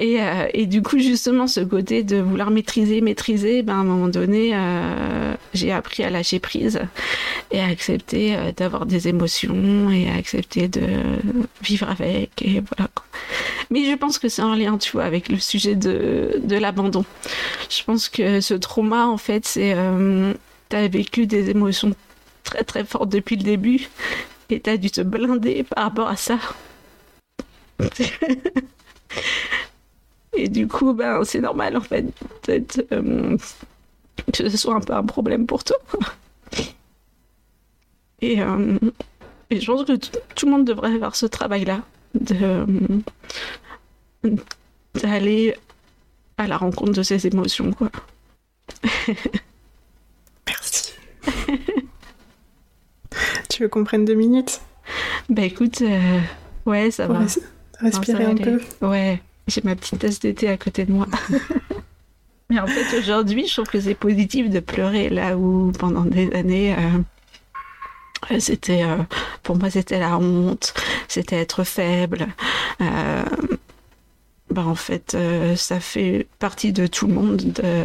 [0.01, 4.07] Euh, et, du coup, justement, ce côté de vouloir maîtriser, maîtriser, ben, à un moment
[4.07, 6.81] donné, euh, j'ai appris à lâcher prise
[7.51, 10.81] et à accepter euh, d'avoir des émotions et à accepter de
[11.61, 12.41] vivre avec.
[12.41, 12.89] Et voilà.
[13.69, 17.05] Mais je pense que c'est un lien, tu vois, avec le sujet de, de l'abandon.
[17.69, 19.75] Je pense que ce trauma, en fait, c'est.
[20.69, 21.93] tu as vécu des émotions
[22.43, 23.89] très très fortes depuis le début
[24.49, 26.39] et tu as dû te blinder par rapport à ça.
[30.33, 32.05] Et du coup, ben, c'est normal en fait
[32.91, 33.37] euh,
[34.33, 35.77] que ce soit un peu un problème pour toi.
[38.21, 38.77] Et, euh,
[39.49, 39.93] je pense que
[40.35, 41.81] tout le monde devrait faire ce travail-là,
[42.13, 42.65] de
[44.95, 45.55] d'aller
[46.37, 47.89] à la rencontre de ses émotions, quoi.
[50.47, 50.93] Merci.
[53.61, 54.59] Tu veux qu'on prenne deux minutes
[55.29, 56.19] Bah écoute, euh,
[56.65, 57.19] ouais, ça va.
[57.79, 58.59] Respirer un peu.
[58.81, 59.21] Ouais.
[59.47, 61.05] J'ai ma petite tasse d'été à côté de moi.
[62.49, 66.31] Mais en fait, aujourd'hui, je trouve que c'est positif de pleurer là où pendant des
[66.33, 66.75] années,
[68.31, 68.97] euh, c'était, euh,
[69.43, 70.73] pour moi, c'était la honte,
[71.07, 72.29] c'était être faible.
[72.79, 75.15] Bah, en fait,
[75.55, 77.83] ça fait partie de tout le monde de,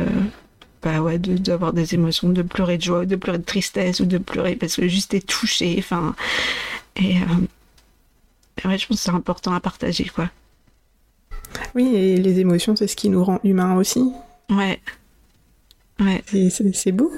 [0.82, 4.18] bah ouais, d'avoir des émotions, de pleurer de joie, de pleurer de tristesse ou de
[4.18, 5.76] pleurer parce que juste est touché.
[5.78, 6.14] Enfin,
[6.96, 7.16] et
[8.64, 10.30] ouais, je pense que c'est important à partager, quoi.
[11.74, 14.12] Oui, et les émotions, c'est ce qui nous rend humains aussi.
[14.50, 14.80] Ouais.
[16.00, 16.22] Ouais.
[16.70, 17.12] C'est beau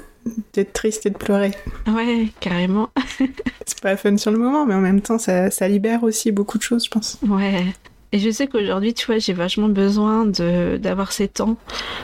[0.53, 1.51] d'être triste et de pleurer.
[1.87, 2.89] Ouais, carrément.
[3.65, 6.57] c'est pas fun sur le moment, mais en même temps, ça, ça libère aussi beaucoup
[6.57, 7.17] de choses, je pense.
[7.27, 7.65] Ouais.
[8.11, 11.57] Et je sais qu'aujourd'hui, tu vois, j'ai vachement besoin de d'avoir ces temps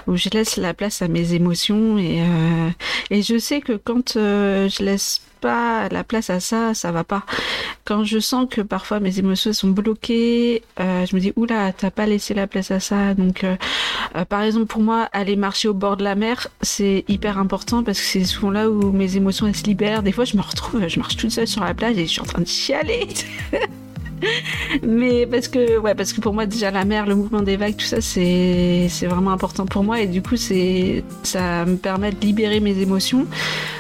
[0.08, 2.70] où je laisse la place à mes émotions et euh,
[3.10, 7.04] et je sais que quand euh, je laisse pas la place à ça, ça va
[7.04, 7.24] pas.
[7.86, 11.92] Quand je sens que parfois mes émotions sont bloquées, euh, je me dis oula, t'as
[11.92, 13.14] pas laissé la place à ça.
[13.14, 13.56] Donc, euh,
[14.16, 17.84] euh, par exemple, pour moi, aller marcher au bord de la mer, c'est hyper important
[17.84, 20.04] parce que c'est souvent là où mes émotions elles se libèrent.
[20.04, 22.22] Des fois, je me retrouve, je marche toute seule sur la plage et je suis
[22.22, 23.08] en train de chialer.
[24.88, 27.76] mais parce que ouais parce que pour moi déjà la mer le mouvement des vagues
[27.76, 30.56] tout ça c'est vraiment important pour moi et du coup ça
[31.66, 33.26] me permet de libérer mes émotions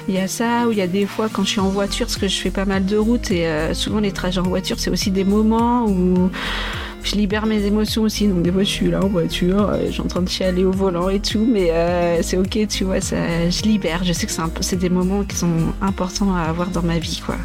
[0.07, 2.05] il y a ça ou il y a des fois quand je suis en voiture
[2.05, 4.79] parce que je fais pas mal de routes et euh, souvent les trajets en voiture
[4.79, 6.29] c'est aussi des moments où
[7.05, 8.27] je libère mes émotions aussi.
[8.27, 10.65] Donc des fois, je suis là en voiture, euh, je suis en train de chialer
[10.65, 14.03] au volant et tout, mais euh, c'est ok, tu vois, ça, je libère.
[14.03, 17.35] Je sais que c'est des moments qui sont importants à avoir dans ma vie, quoi.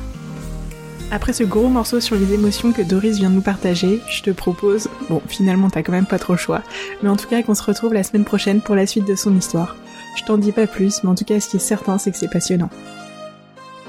[1.12, 4.30] Après ce gros morceau sur les émotions que Doris vient de nous partager, je te
[4.30, 6.62] propose, bon finalement t'as quand même pas trop le choix,
[7.02, 9.36] mais en tout cas qu'on se retrouve la semaine prochaine pour la suite de son
[9.36, 9.74] histoire.
[10.16, 12.16] Je t'en dis pas plus, mais en tout cas ce qui est certain c'est que
[12.16, 12.70] c'est passionnant.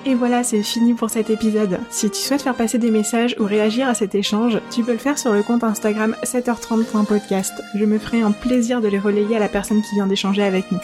[0.04, 1.78] Et voilà, c'est fini pour cet épisode.
[1.92, 4.98] Si tu souhaites faire passer des messages ou réagir à cet échange, tu peux le
[4.98, 7.54] faire sur le compte Instagram 7h30.podcast.
[7.76, 10.72] Je me ferai un plaisir de les relayer à la personne qui vient d'échanger avec
[10.72, 10.80] nous.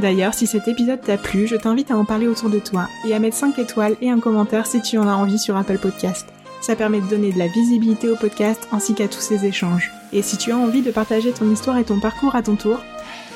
[0.00, 3.14] D'ailleurs, si cet épisode t'a plu, je t'invite à en parler autour de toi et
[3.14, 6.26] à mettre 5 étoiles et un commentaire si tu en as envie sur Apple Podcast.
[6.62, 9.90] Ça permet de donner de la visibilité au podcast ainsi qu'à tous ces échanges.
[10.14, 12.78] Et si tu as envie de partager ton histoire et ton parcours à ton tour,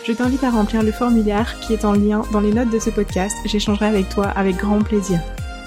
[0.07, 2.91] je t'invite à remplir le formulaire qui est en lien dans les notes de ce
[2.91, 3.37] podcast.
[3.45, 5.21] J'échangerai avec toi avec grand plaisir.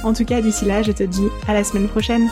[0.04, 2.28] En tout cas, d'ici là, je te dis à la semaine prochaine.